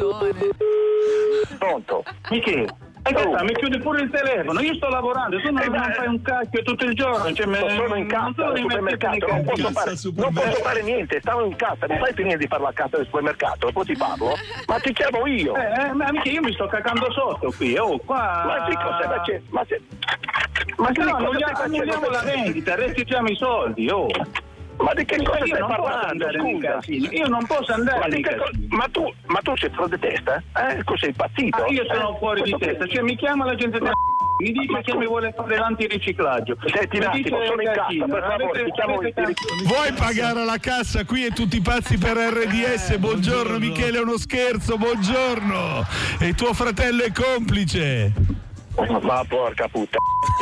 Pronto? 1.57 2.03
Michele? 2.29 2.67
E 3.07 3.13
che 3.13 3.21
sta? 3.21 3.43
Mi 3.43 3.53
chiudi 3.53 3.79
pure 3.79 4.01
il 4.01 4.09
telefono, 4.09 4.59
io 4.59 4.73
sto 4.75 4.89
lavorando, 4.89 5.39
tu 5.39 5.51
non, 5.51 5.65
non 5.65 5.91
fai 5.93 6.07
un 6.07 6.21
cacchio 6.21 6.61
tutto 6.63 6.85
il 6.85 6.93
giorno. 6.93 7.33
Cioè, 7.33 7.45
me- 7.45 7.59
sono 7.59 7.95
in 7.95 8.05
non 8.05 8.07
cassa 8.07 8.45
al 8.47 8.57
supermercato, 8.57 9.27
non 9.27 9.43
posso, 9.43 9.71
fare, 9.71 9.93
non 10.15 10.33
posso 10.33 10.61
fare 10.61 10.81
niente, 10.83 11.19
stavo 11.21 11.45
in 11.45 11.55
cassa, 11.55 11.87
mi 11.87 11.97
fai 11.97 12.13
finire 12.13 12.37
di 12.37 12.47
fare 12.47 12.63
la 12.63 12.73
cassa 12.73 12.97
del 12.97 13.05
supermercato, 13.05 13.71
poi 13.71 13.85
ti 13.85 13.95
parlo? 13.95 14.33
Ma 14.67 14.79
ti 14.79 14.91
chiamo 14.93 15.25
io! 15.25 15.55
Eh, 15.55 15.81
eh, 15.81 15.93
ma 15.93 16.11
mica 16.11 16.29
io 16.29 16.41
mi 16.41 16.53
sto 16.53 16.67
cacando 16.67 17.11
sotto 17.11 17.53
qui, 17.55 17.77
oh, 17.77 17.97
qua... 17.99 18.43
Ma 18.45 18.65
sì, 18.69 18.75
cosa 18.75 19.07
ma 19.07 19.21
c'è? 19.21 19.41
Ma 19.49 19.65
se... 19.67 19.81
Ma 20.77 20.91
che 20.91 21.03
no, 21.03 21.17
facendo? 21.17 21.61
annulliamo 21.61 22.09
la 22.09 22.21
vendita, 22.21 22.75
restituiamo 22.75 23.29
i 23.29 23.35
soldi, 23.35 23.89
oh. 23.89 24.07
Ma 24.79 24.93
di 24.93 25.05
che 25.05 25.17
cosa 25.23 25.39
io 25.39 25.55
stai 25.55 25.59
parlando? 25.67 26.25
Scusa. 26.31 26.79
io 26.87 27.27
non 27.27 27.45
posso 27.45 27.73
andare 27.73 27.99
Ma, 27.99 28.07
di 28.07 28.21
che 28.21 28.35
co- 28.35 28.49
ma 28.69 28.87
tu, 28.91 29.11
ma 29.25 29.39
tu 29.41 29.55
sei 29.57 29.69
fuori 29.71 29.89
di 29.91 29.99
testa? 29.99 30.41
Eh? 30.55 30.83
Tu 30.83 30.97
sei 30.97 31.09
impazzito? 31.09 31.63
Ah, 31.63 31.67
io 31.67 31.83
sono 31.91 32.13
Eh? 32.15 32.17
fuori 32.19 32.41
di 32.43 32.49
Questo 32.51 32.65
testa, 32.65 32.77
pensi? 32.79 32.93
cioè 32.95 33.03
mi 33.03 33.15
chiama 33.17 33.45
la 33.45 33.55
gente 33.55 33.79
del 33.79 33.91
mi 34.39 34.51
dice 34.51 34.71
ma 34.71 34.81
che 34.81 34.91
tu- 34.91 34.99
mi 34.99 35.07
vuole 35.07 35.33
fare 35.35 35.57
l'antiriciclaggio. 35.57 36.57
Senti 36.71 36.97
un 36.97 37.01
Mi 37.01 37.05
attimo, 37.07 37.37
dice 37.39 37.47
sono 37.49 37.61
in 37.63 37.71
cassa, 37.73 38.05
per 38.05 38.21
favore, 38.21 38.43
avete- 38.43 38.63
ti 38.65 38.71
chiamo 38.71 38.95
Vuoi 39.65 39.91
pagare 39.93 40.45
la 40.45 40.57
cassa 40.59 41.05
qui 41.05 41.25
e 41.25 41.31
tutti 41.31 41.59
pazzi 41.59 41.97
per 41.97 42.15
RDS? 42.17 42.97
Buongiorno 42.97 43.57
Michele, 43.57 43.97
è 43.97 44.01
uno 44.01 44.17
scherzo, 44.17 44.77
buongiorno! 44.77 45.85
E 46.19 46.33
tuo 46.35 46.53
fratello 46.53 47.01
è 47.03 47.11
complice! 47.11 48.11
Ma 48.77 49.23
porca 49.27 49.67
puttana, 49.67 49.97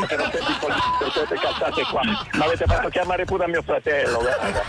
se 0.09 0.15
non 0.17 0.29
siete 0.29 0.53
politici, 0.59 1.11
siete 1.13 1.35
cazzate 1.35 1.83
qua. 1.89 2.01
Mi 2.03 2.43
avete 2.43 2.65
fatto 2.65 2.89
chiamare 2.89 3.23
pure 3.23 3.45
a 3.45 3.47
mio 3.47 3.61
fratello, 3.61 4.19
guarda. 4.19 4.61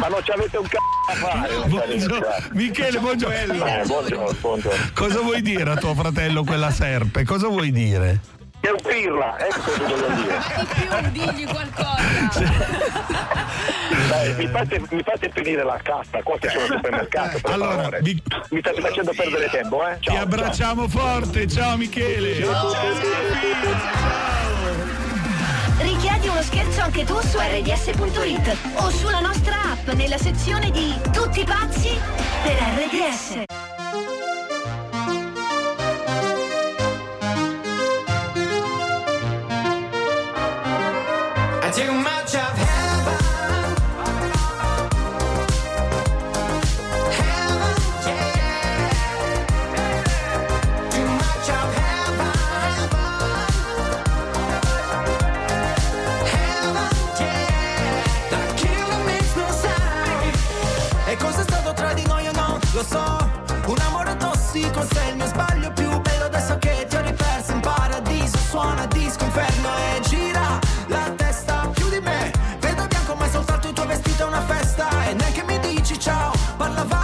Ma 0.00 0.08
non 0.08 0.22
ci 0.22 0.30
avete 0.30 0.58
un 0.58 0.66
c***o 0.66 0.78
da 1.08 1.14
fare. 1.14 1.54
Buongiorno. 1.66 2.26
Michele, 2.52 2.98
buongiorno. 2.98 3.64
Eh, 3.64 3.84
buongiorno, 3.86 4.36
buongiorno. 4.38 4.90
Cosa 4.94 5.20
vuoi 5.20 5.40
dire 5.40 5.70
a 5.70 5.76
tuo 5.76 5.94
fratello 5.94 6.44
quella 6.44 6.70
serpe? 6.70 7.24
Cosa 7.24 7.48
vuoi 7.48 7.72
dire? 7.72 8.20
per 8.64 8.80
pirla, 8.80 9.36
ecco 9.38 9.60
cosa 9.60 9.94
voglio 9.94 10.22
dire. 10.22 10.40
Di 10.56 10.66
più, 10.74 11.10
digli 11.10 11.46
qualcosa. 11.46 12.30
Sì. 12.30 12.44
Mi, 14.38 14.46
fate, 14.48 14.80
mi, 14.90 15.02
fate, 15.02 15.30
finire 15.34 15.62
la 15.64 15.78
cassa, 15.82 16.22
qua 16.22 16.38
che 16.38 16.48
sono 16.48 16.62
al 16.62 16.70
supermercato. 16.70 17.38
allora, 17.52 17.98
vi... 18.00 18.22
mi 18.50 18.60
state 18.60 18.80
facendo 18.80 19.12
perdere 19.14 19.50
tempo, 19.50 19.86
eh? 19.86 19.98
Ciao, 20.00 20.14
Ti 20.14 20.20
abbracciamo 20.20 20.88
ciao. 20.88 21.00
forte, 21.00 21.46
ciao 21.46 21.76
Michele. 21.76 22.42
Ciao, 22.42 22.70
ciao, 22.70 22.94
ciao. 22.94 23.02
Richiedi 25.80 26.28
uno 26.28 26.42
scherzo 26.42 26.80
anche 26.80 27.04
tu 27.04 27.20
su 27.20 27.38
rds.it 27.38 28.56
o 28.76 28.88
sulla 28.90 29.20
nostra 29.20 29.56
app 29.72 29.88
nella 29.90 30.18
sezione 30.18 30.70
di 30.70 30.98
Tutti 31.12 31.44
pazzi 31.44 31.98
per 32.42 32.56
RDS. 32.56 33.63
so. 62.84 63.30
Un 63.66 63.78
amore 63.86 64.16
tossico 64.16 64.82
se 64.92 65.08
il 65.10 65.16
mio 65.16 65.26
sbaglio 65.26 65.72
più 65.72 65.88
bello 66.00 66.24
Adesso 66.24 66.58
che 66.58 66.86
ti 66.88 66.96
ho 66.96 67.00
riperso. 67.00 67.52
In 67.52 67.60
paradiso 67.60 68.36
Suona 68.36 68.86
disco 68.86 69.24
inferno 69.24 69.68
e 69.76 70.00
gira 70.02 70.58
la 70.88 71.12
testa 71.16 71.68
più 71.72 71.88
di 71.88 72.00
me. 72.00 72.30
Vedo 72.60 72.86
bianco 72.86 73.14
ma 73.14 73.28
soltanto 73.28 73.68
il 73.68 73.74
tuo 73.74 73.86
vestito 73.86 74.24
è 74.24 74.26
una 74.26 74.42
festa. 74.42 74.88
E 75.08 75.14
neanche 75.14 75.42
mi 75.44 75.58
dici 75.60 75.98
ciao, 75.98 76.32
parlava 76.56 77.03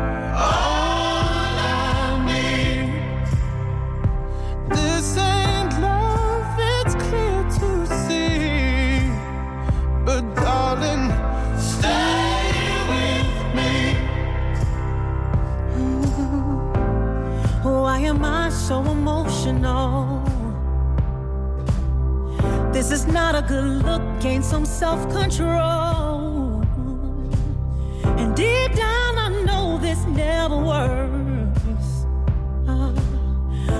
No, 19.61 20.23
This 22.73 22.89
is 22.91 23.05
not 23.05 23.35
a 23.35 23.43
good 23.43 23.85
look, 23.85 24.01
gain 24.19 24.41
some 24.41 24.65
self 24.65 24.99
control. 25.11 26.63
And 28.03 28.35
deep 28.35 28.73
down, 28.73 29.17
I 29.19 29.29
know 29.45 29.77
this 29.77 30.03
never 30.05 30.57
works. 30.57 32.05
Uh, 32.67 32.91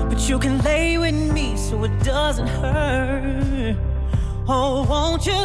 but 0.08 0.28
you 0.28 0.38
can 0.38 0.58
lay 0.62 0.98
with 0.98 1.16
me 1.32 1.56
so 1.56 1.82
it 1.82 1.98
doesn't 2.04 2.46
hurt. 2.46 3.76
Oh, 4.46 4.86
won't 4.88 5.26
you 5.26 5.42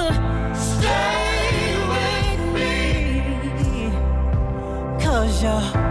stay 0.53 1.77
with 1.93 2.41
me? 2.53 3.91
Cause 5.03 5.41
you're 5.41 5.86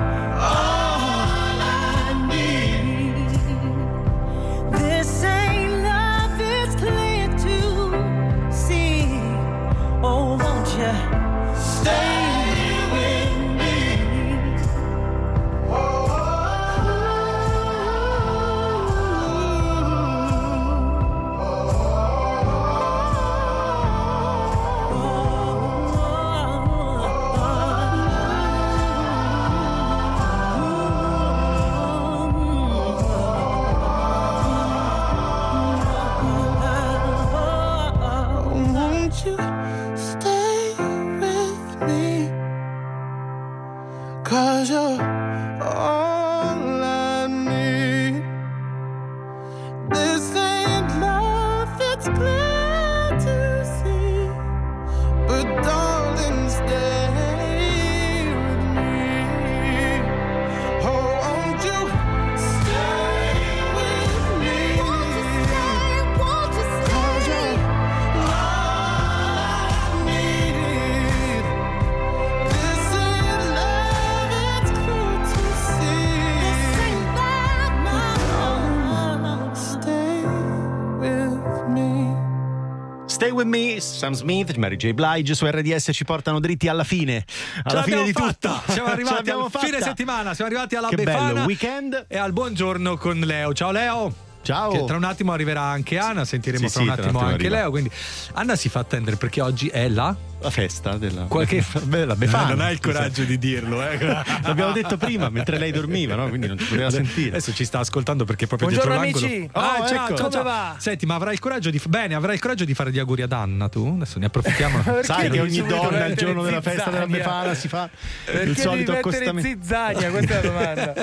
Sam 83.96 84.12
Smith, 84.12 84.54
Mary 84.56 84.76
J. 84.76 84.92
Blige 84.92 85.34
su 85.34 85.46
RDS 85.46 85.88
ci 85.92 86.04
portano 86.04 86.38
dritti 86.38 86.68
alla 86.68 86.84
fine. 86.84 87.24
Alla 87.62 87.82
fine 87.82 88.04
di 88.04 88.12
fatta. 88.12 88.60
tutto. 88.60 88.72
Siamo 88.72 88.88
arrivati 88.92 89.14
l'abbiamo 89.14 89.44
al 89.52 89.60
fine 89.60 89.80
settimana, 89.80 90.34
siamo 90.34 90.50
arrivati 90.50 90.74
alla 90.76 90.88
Che 90.88 90.96
Befana 90.96 91.32
bello, 91.32 91.46
weekend. 91.46 92.04
e 92.06 92.18
al 92.18 92.32
buongiorno 92.32 92.98
con 92.98 93.18
Leo. 93.20 93.54
Ciao 93.54 93.70
Leo. 93.70 94.14
Ciao. 94.42 94.84
Tra 94.84 94.96
un 94.96 95.04
attimo 95.04 95.32
arriverà 95.32 95.62
anche 95.62 95.96
Anna, 95.98 96.24
sentiremo 96.26 96.68
Sì, 96.68 96.74
tra 96.74 96.82
sì, 96.82 96.86
un 96.88 96.92
un 96.92 96.92
attimo 96.92 97.18
attimo 97.18 97.30
anche 97.30 97.44
arriva. 97.46 97.60
Leo. 97.60 97.70
Quindi 97.70 97.90
Anna 98.34 98.54
si 98.54 98.68
fa 98.68 98.80
attendere 98.80 99.16
perché 99.16 99.40
oggi 99.40 99.68
è 99.68 99.88
la. 99.88 100.14
La 100.38 100.50
festa 100.50 100.96
della 100.98 101.22
Qualche. 101.22 101.64
Beh, 101.84 102.04
la 102.04 102.14
Befana. 102.14 102.48
Eh, 102.52 102.54
non 102.54 102.60
hai 102.60 102.72
il 102.74 102.80
coraggio 102.80 103.24
di 103.24 103.38
dirlo, 103.38 103.82
eh. 103.88 103.96
L'abbiamo 104.44 104.72
detto 104.72 104.96
prima 104.96 105.28
mentre 105.30 105.58
lei 105.58 105.72
dormiva, 105.72 106.14
no? 106.14 106.28
Quindi 106.28 106.46
non 106.46 106.58
ci 106.58 106.66
poteva 106.66 106.90
sentire. 106.90 107.30
Adesso 107.30 107.54
ci 107.54 107.64
sta 107.64 107.78
ascoltando 107.80 108.24
perché 108.24 108.44
è 108.44 108.46
proprio 108.48 108.68
Buongiorno, 108.68 109.00
dietro 109.02 109.20
l'angolo. 109.20 109.34
amici. 109.34 109.50
Ah, 109.52 109.74
Oh, 109.80 109.88
ciao, 109.88 110.04
ecco. 110.06 110.14
Come 110.14 110.30
ciao. 110.30 110.42
va? 110.42 110.74
Senti, 110.78 111.06
ma 111.06 111.14
avrai 111.14 111.32
il 111.34 111.40
coraggio 111.40 111.70
di. 111.70 111.80
Bene, 111.88 112.14
avrai 112.14 112.34
il 112.34 112.40
coraggio 112.40 112.64
di 112.64 112.74
fare 112.74 112.92
gli 112.92 112.98
auguri 112.98 113.22
ad 113.22 113.32
Anna 113.32 113.68
tu? 113.68 113.86
Adesso 113.96 114.18
ne 114.18 114.26
approfittiamo. 114.26 114.82
Sai 115.02 115.30
che 115.30 115.40
ogni 115.40 115.62
donna 115.66 116.04
il 116.06 116.14
giorno 116.16 116.42
della 116.42 116.60
festa 116.60 116.90
della? 116.90 117.06
Befana 117.06 117.54
si 117.54 117.68
fa 117.68 117.88
Perché 118.26 118.42
il 118.42 118.56
solito 118.58 118.92
accostamento. 118.92 119.48
zizzania? 119.48 120.10
Questa 120.10 120.38
è 120.38 120.42
la 120.42 120.48
domanda. 120.48 120.94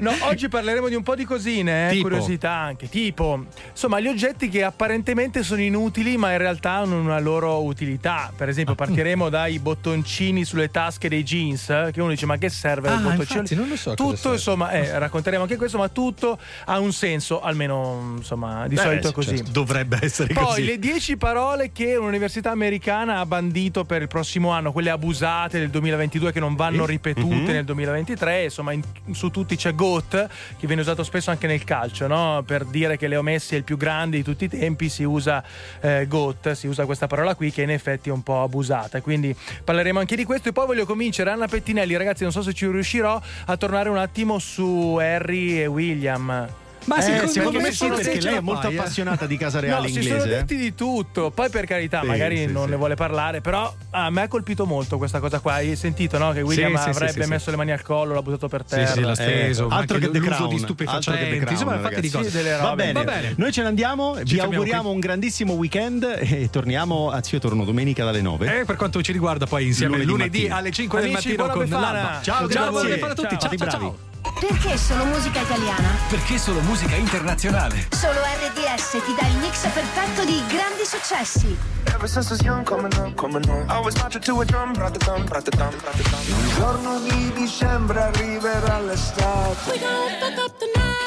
No, 0.00 0.12
oggi 0.28 0.48
parleremo 0.48 0.88
di 0.88 0.94
un 0.94 1.02
po' 1.02 1.14
di 1.14 1.24
cosine, 1.24 1.88
eh, 1.88 1.92
Tipo? 1.92 2.08
curiosità 2.08 2.50
anche. 2.52 2.88
Tipo, 2.88 3.44
insomma, 3.70 4.00
gli 4.00 4.08
oggetti 4.08 4.48
che 4.48 4.64
apparentemente 4.64 5.42
sono 5.42 5.60
inutili, 5.60 6.16
ma 6.16 6.32
in 6.32 6.38
realtà 6.38 6.72
hanno 6.72 6.98
una 6.98 7.18
loro 7.20 7.62
utilità. 7.62 8.32
Per 8.34 8.48
esempio, 8.48 8.69
partiremo 8.74 9.28
dai 9.28 9.58
bottoncini 9.58 10.44
sulle 10.44 10.70
tasche 10.70 11.08
dei 11.08 11.22
jeans, 11.22 11.68
eh, 11.70 11.90
che 11.92 12.00
uno 12.00 12.10
dice: 12.10 12.26
Ma 12.26 12.36
che 12.38 12.48
serve 12.48 12.88
il 12.88 12.94
Ah, 12.94 12.98
bottoncino? 12.98 13.40
infatti, 13.40 13.54
non 13.54 13.68
lo 13.68 13.76
so 13.76 13.94
Tutto, 13.94 14.32
insomma, 14.32 14.70
eh, 14.72 14.98
racconteremo 14.98 15.42
anche 15.42 15.56
questo, 15.56 15.78
ma 15.78 15.88
tutto 15.88 16.38
ha 16.66 16.78
un 16.78 16.92
senso, 16.92 17.40
almeno 17.40 18.14
insomma, 18.18 18.66
di 18.66 18.74
Beh, 18.74 18.80
solito 18.82 19.06
è 19.06 19.08
sì, 19.08 19.12
così. 19.14 19.36
certo. 19.36 19.50
Dovrebbe 19.50 19.98
essere 20.02 20.32
Poi 20.34 20.44
così. 20.44 20.64
le 20.64 20.78
10 20.78 21.16
parole 21.16 21.72
che 21.72 21.96
un'università 21.96 22.50
americana 22.50 23.18
ha 23.18 23.26
bandito 23.26 23.84
per 23.84 24.02
il 24.02 24.08
prossimo 24.08 24.50
anno, 24.50 24.72
quelle 24.72 24.90
abusate 24.90 25.58
del 25.58 25.70
2022 25.70 26.32
che 26.32 26.40
non 26.40 26.54
vanno 26.56 26.86
ripetute 26.86 27.34
Mhm. 27.34 27.44
nel 27.50 27.64
2023, 27.64 28.44
insomma 28.44 28.72
in- 28.72 28.82
su 29.12 29.30
tutti 29.30 29.56
c'è 29.56 29.74
GOAT 29.74 30.28
che 30.58 30.66
viene 30.66 30.82
usato 30.82 31.02
spesso 31.02 31.30
anche 31.30 31.46
nel 31.46 31.64
calcio, 31.64 32.06
no? 32.06 32.42
per 32.46 32.64
dire 32.64 32.96
che 32.96 33.08
Leo 33.08 33.22
Messi 33.22 33.54
è 33.54 33.58
il 33.58 33.64
più 33.64 33.76
grande 33.76 34.16
di 34.16 34.22
tutti 34.22 34.44
i 34.44 34.48
tempi 34.48 34.88
si 34.88 35.04
usa 35.04 35.42
eh, 35.80 36.06
GOAT, 36.06 36.52
si 36.52 36.66
usa 36.66 36.84
questa 36.86 37.06
parola 37.06 37.34
qui 37.34 37.50
che 37.50 37.62
in 37.62 37.70
effetti 37.70 38.08
è 38.08 38.12
un 38.12 38.22
po' 38.22 38.42
abusata, 38.42 38.59
quindi 39.00 39.34
parleremo 39.64 39.98
anche 39.98 40.16
di 40.16 40.24
questo 40.24 40.48
e 40.48 40.52
poi 40.52 40.66
voglio 40.66 40.86
convincere 40.86 41.30
Anna 41.30 41.46
Pettinelli, 41.46 41.96
ragazzi 41.96 42.22
non 42.22 42.32
so 42.32 42.42
se 42.42 42.52
ci 42.52 42.66
riuscirò 42.66 43.20
a 43.46 43.56
tornare 43.56 43.88
un 43.88 43.98
attimo 43.98 44.38
su 44.38 44.96
Harry 45.00 45.58
e 45.60 45.66
William. 45.66 46.59
Ma 46.86 46.96
Eh, 46.96 47.02
secondo, 47.02 47.32
secondo 47.32 47.58
me 47.58 47.64
me 47.64 47.70
sì, 47.72 47.76
sì, 47.84 47.88
perché 47.88 48.20
lei 48.20 48.34
è 48.36 48.40
molto 48.40 48.68
eh. 48.68 48.76
appassionata 48.76 49.26
di 49.26 49.36
casa 49.36 49.60
reale 49.60 49.82
no, 49.86 49.92
si 49.92 49.98
inglese. 49.98 50.18
sono 50.20 50.32
eh. 50.32 50.36
detti 50.36 50.56
di 50.56 50.74
tutto. 50.74 51.30
Poi, 51.30 51.50
per 51.50 51.66
carità, 51.66 52.00
Sì, 52.00 52.06
magari 52.06 52.38
sì, 52.38 52.46
non 52.46 52.62
sì, 52.64 52.68
ne 52.68 52.72
sì. 52.72 52.78
vuole 52.78 52.94
parlare. 52.94 53.40
Però 53.40 53.72
a 53.90 54.10
me 54.10 54.22
ha 54.22 54.28
colpito 54.28 54.64
molto 54.66 54.96
questa 54.96 55.20
cosa 55.20 55.40
qua. 55.40 55.54
Hai 55.54 55.76
sentito, 55.76 56.16
no? 56.18 56.32
Che 56.32 56.40
William 56.40 56.74
sì, 56.76 56.82
sì, 56.82 56.88
avrebbe 56.88 57.22
sì, 57.22 57.28
messo 57.28 57.44
sì. 57.44 57.50
le 57.50 57.56
mani 57.56 57.72
al 57.72 57.82
collo, 57.82 58.14
l'ha 58.14 58.22
buttato 58.22 58.48
per 58.48 58.62
Sì, 58.66 58.74
terra. 58.76 58.92
sì, 58.92 59.00
l'ha 59.00 59.14
steso. 59.14 59.68
Eh, 59.68 59.74
altro 59.74 59.98
che 59.98 60.06
l'uso 60.08 60.46
di 60.46 60.58
stupefacenti. 60.58 61.50
Insomma, 61.50 61.78
fatti 61.78 62.00
di 62.00 62.10
cose. 62.10 62.30
Sì, 62.30 62.36
delle 62.36 62.50
Va 62.52 62.70
robe. 62.70 62.76
bene. 62.76 62.92
Va 62.92 63.04
bene. 63.04 63.34
noi 63.36 63.52
ce 63.52 63.62
ne 63.62 63.68
andiamo, 63.68 64.14
vi 64.14 64.18
fermiamo 64.24 64.50
auguriamo 64.52 64.82
qui. 64.84 64.92
un 64.94 65.00
grandissimo 65.00 65.52
weekend 65.54 66.02
e 66.18 66.48
torniamo, 66.50 67.10
anzi 67.10 67.34
io 67.34 67.40
torno 67.40 67.64
domenica 67.64 68.04
dalle 68.04 68.22
9. 68.22 68.60
E 68.60 68.64
per 68.64 68.76
quanto 68.76 69.02
ci 69.02 69.12
riguarda, 69.12 69.46
poi 69.46 69.66
insieme 69.66 70.02
Lunedì 70.02 70.48
alle 70.48 70.70
5 70.70 71.00
del 71.00 71.10
mattino 71.10 71.46
con 71.48 71.68
l'alba. 71.68 72.20
Ciao, 72.22 72.48
ciao, 72.48 72.70
buona 72.70 72.88
Befana 72.88 73.12
a 73.12 73.14
tutti. 73.14 73.28
Ciao, 73.38 73.38
Ciao, 73.38 73.48
ciao, 73.50 73.66
bravi. 73.68 73.84
ciao. 73.84 74.09
Perché 74.22 74.76
solo 74.76 75.04
musica 75.06 75.40
italiana? 75.40 75.88
Perché 76.08 76.38
solo 76.38 76.60
musica 76.60 76.94
internazionale? 76.96 77.88
Solo 77.90 78.20
RDS 78.20 78.90
ti 79.04 79.14
dà 79.18 79.26
il 79.26 79.36
mix 79.38 79.66
perfetto 79.68 80.24
di 80.24 80.42
grandi 80.46 80.84
successi. 80.84 81.56
Ever 81.84 82.08
since 82.08 82.28
I 82.28 82.32
was 82.32 82.42
young, 82.42 82.64
coming 82.64 82.92
up, 82.94 83.14
coming 83.16 83.44
up. 83.48 83.70
I 83.70 83.80
was 83.80 83.94
marching 83.96 84.22
to 84.22 84.40
a 84.40 84.44
drum, 84.44 84.72
brought 84.72 84.92
the 84.92 85.04
drum. 85.04 85.22
Un 85.22 86.48
giorno 86.56 86.98
di 87.00 87.32
dicembre 87.32 88.00
arriverà 88.00 88.80
l'estate. 88.80 89.70
We 89.70 89.78
gon' 89.78 90.10
fuck 90.20 90.38
up 90.38 90.58
the 90.58 90.70
night. 90.74 90.98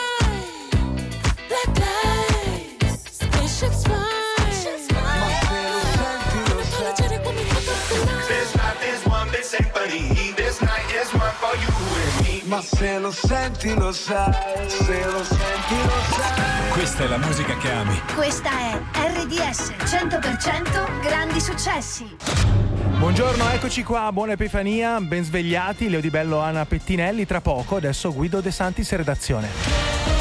Black 1.48 1.80
lights, 1.80 3.18
spaceships 3.20 3.84
fly. 3.84 4.03
Ma 12.54 12.62
se 12.62 13.00
lo 13.00 13.12
senti 13.12 13.74
lo 13.74 13.92
sai, 13.92 14.32
se 14.68 15.04
lo 15.06 15.24
senti 15.24 15.76
lo 15.82 16.02
sai. 16.12 16.70
Questa 16.70 17.04
è 17.04 17.08
la 17.08 17.18
musica 17.18 17.58
che 17.58 17.72
ami. 17.72 18.00
Questa 18.14 18.52
è 18.52 18.80
RDS 18.94 19.72
100% 19.86 21.02
grandi 21.02 21.42
successi. 21.42 22.16
Buongiorno, 23.00 23.50
eccoci 23.50 23.82
qua. 23.82 24.12
Buona 24.12 24.34
Epifania. 24.34 25.00
Ben 25.00 25.24
svegliati. 25.24 25.90
Leo 25.90 26.00
Di 26.00 26.12
Bello, 26.12 26.42
Anna 26.42 26.64
Pettinelli. 26.64 27.26
Tra 27.26 27.42
poco, 27.42 27.78
adesso 27.78 28.14
Guido 28.14 28.40
De 28.40 28.52
Santis 28.52 28.92
redazione. 28.92 30.13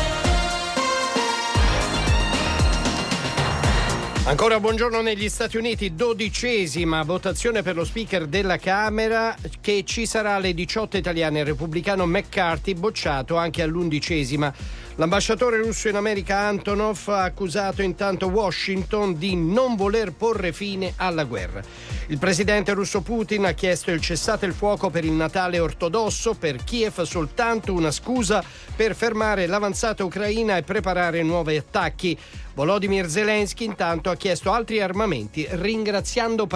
Ancora 4.33 4.59
buongiorno 4.59 5.03
negli 5.03 5.29
Stati 5.29 5.59
Uniti, 5.59 5.95
dodicesima 5.95 7.03
votazione 7.03 7.61
per 7.61 7.75
lo 7.75 7.85
speaker 7.85 8.27
della 8.27 8.57
Camera 8.57 9.37
che 9.61 9.85
ci 9.85 10.07
sarà 10.07 10.37
alle 10.37 10.55
18 10.55 10.97
italiane, 10.97 11.41
il 11.41 11.45
repubblicano 11.45 12.07
McCarthy 12.07 12.73
bocciato 12.73 13.37
anche 13.37 13.61
all'undicesima. 13.61 14.51
L'ambasciatore 14.97 15.57
russo 15.57 15.89
in 15.89 15.97
America 15.97 16.37
Antonov 16.37 17.09
ha 17.09 17.23
accusato 17.23 17.81
intanto 17.81 18.27
Washington 18.27 19.17
di 19.17 19.35
non 19.35 19.75
voler 19.75 20.13
porre 20.13 20.53
fine 20.53 20.93
alla 20.97 21.25
guerra. 21.25 21.63
Il 22.09 22.19
presidente 22.19 22.75
russo 22.75 23.01
Putin 23.01 23.47
ha 23.47 23.53
chiesto 23.53 23.91
il 23.91 24.03
cessate 24.03 24.45
il 24.45 24.53
fuoco 24.53 24.91
per 24.91 25.07
il 25.07 25.13
Natale 25.13 25.59
ortodosso, 25.61 26.35
per 26.35 26.63
Kiev 26.63 27.03
soltanto 27.03 27.73
una 27.73 27.91
scusa 27.91 28.45
per 28.77 28.95
fermare 28.95 29.47
l'avanzata 29.47 30.05
ucraina 30.05 30.59
e 30.59 30.63
preparare 30.63 31.23
nuovi 31.23 31.57
attacchi. 31.57 32.19
Volodymyr 32.55 33.09
Zelensky 33.09 33.65
intanto 33.65 34.11
ha 34.11 34.17
chiesto 34.17 34.53
altri 34.53 34.83
armamenti 34.83 35.47
ringraziando 35.53 36.47
Parigi. 36.47 36.51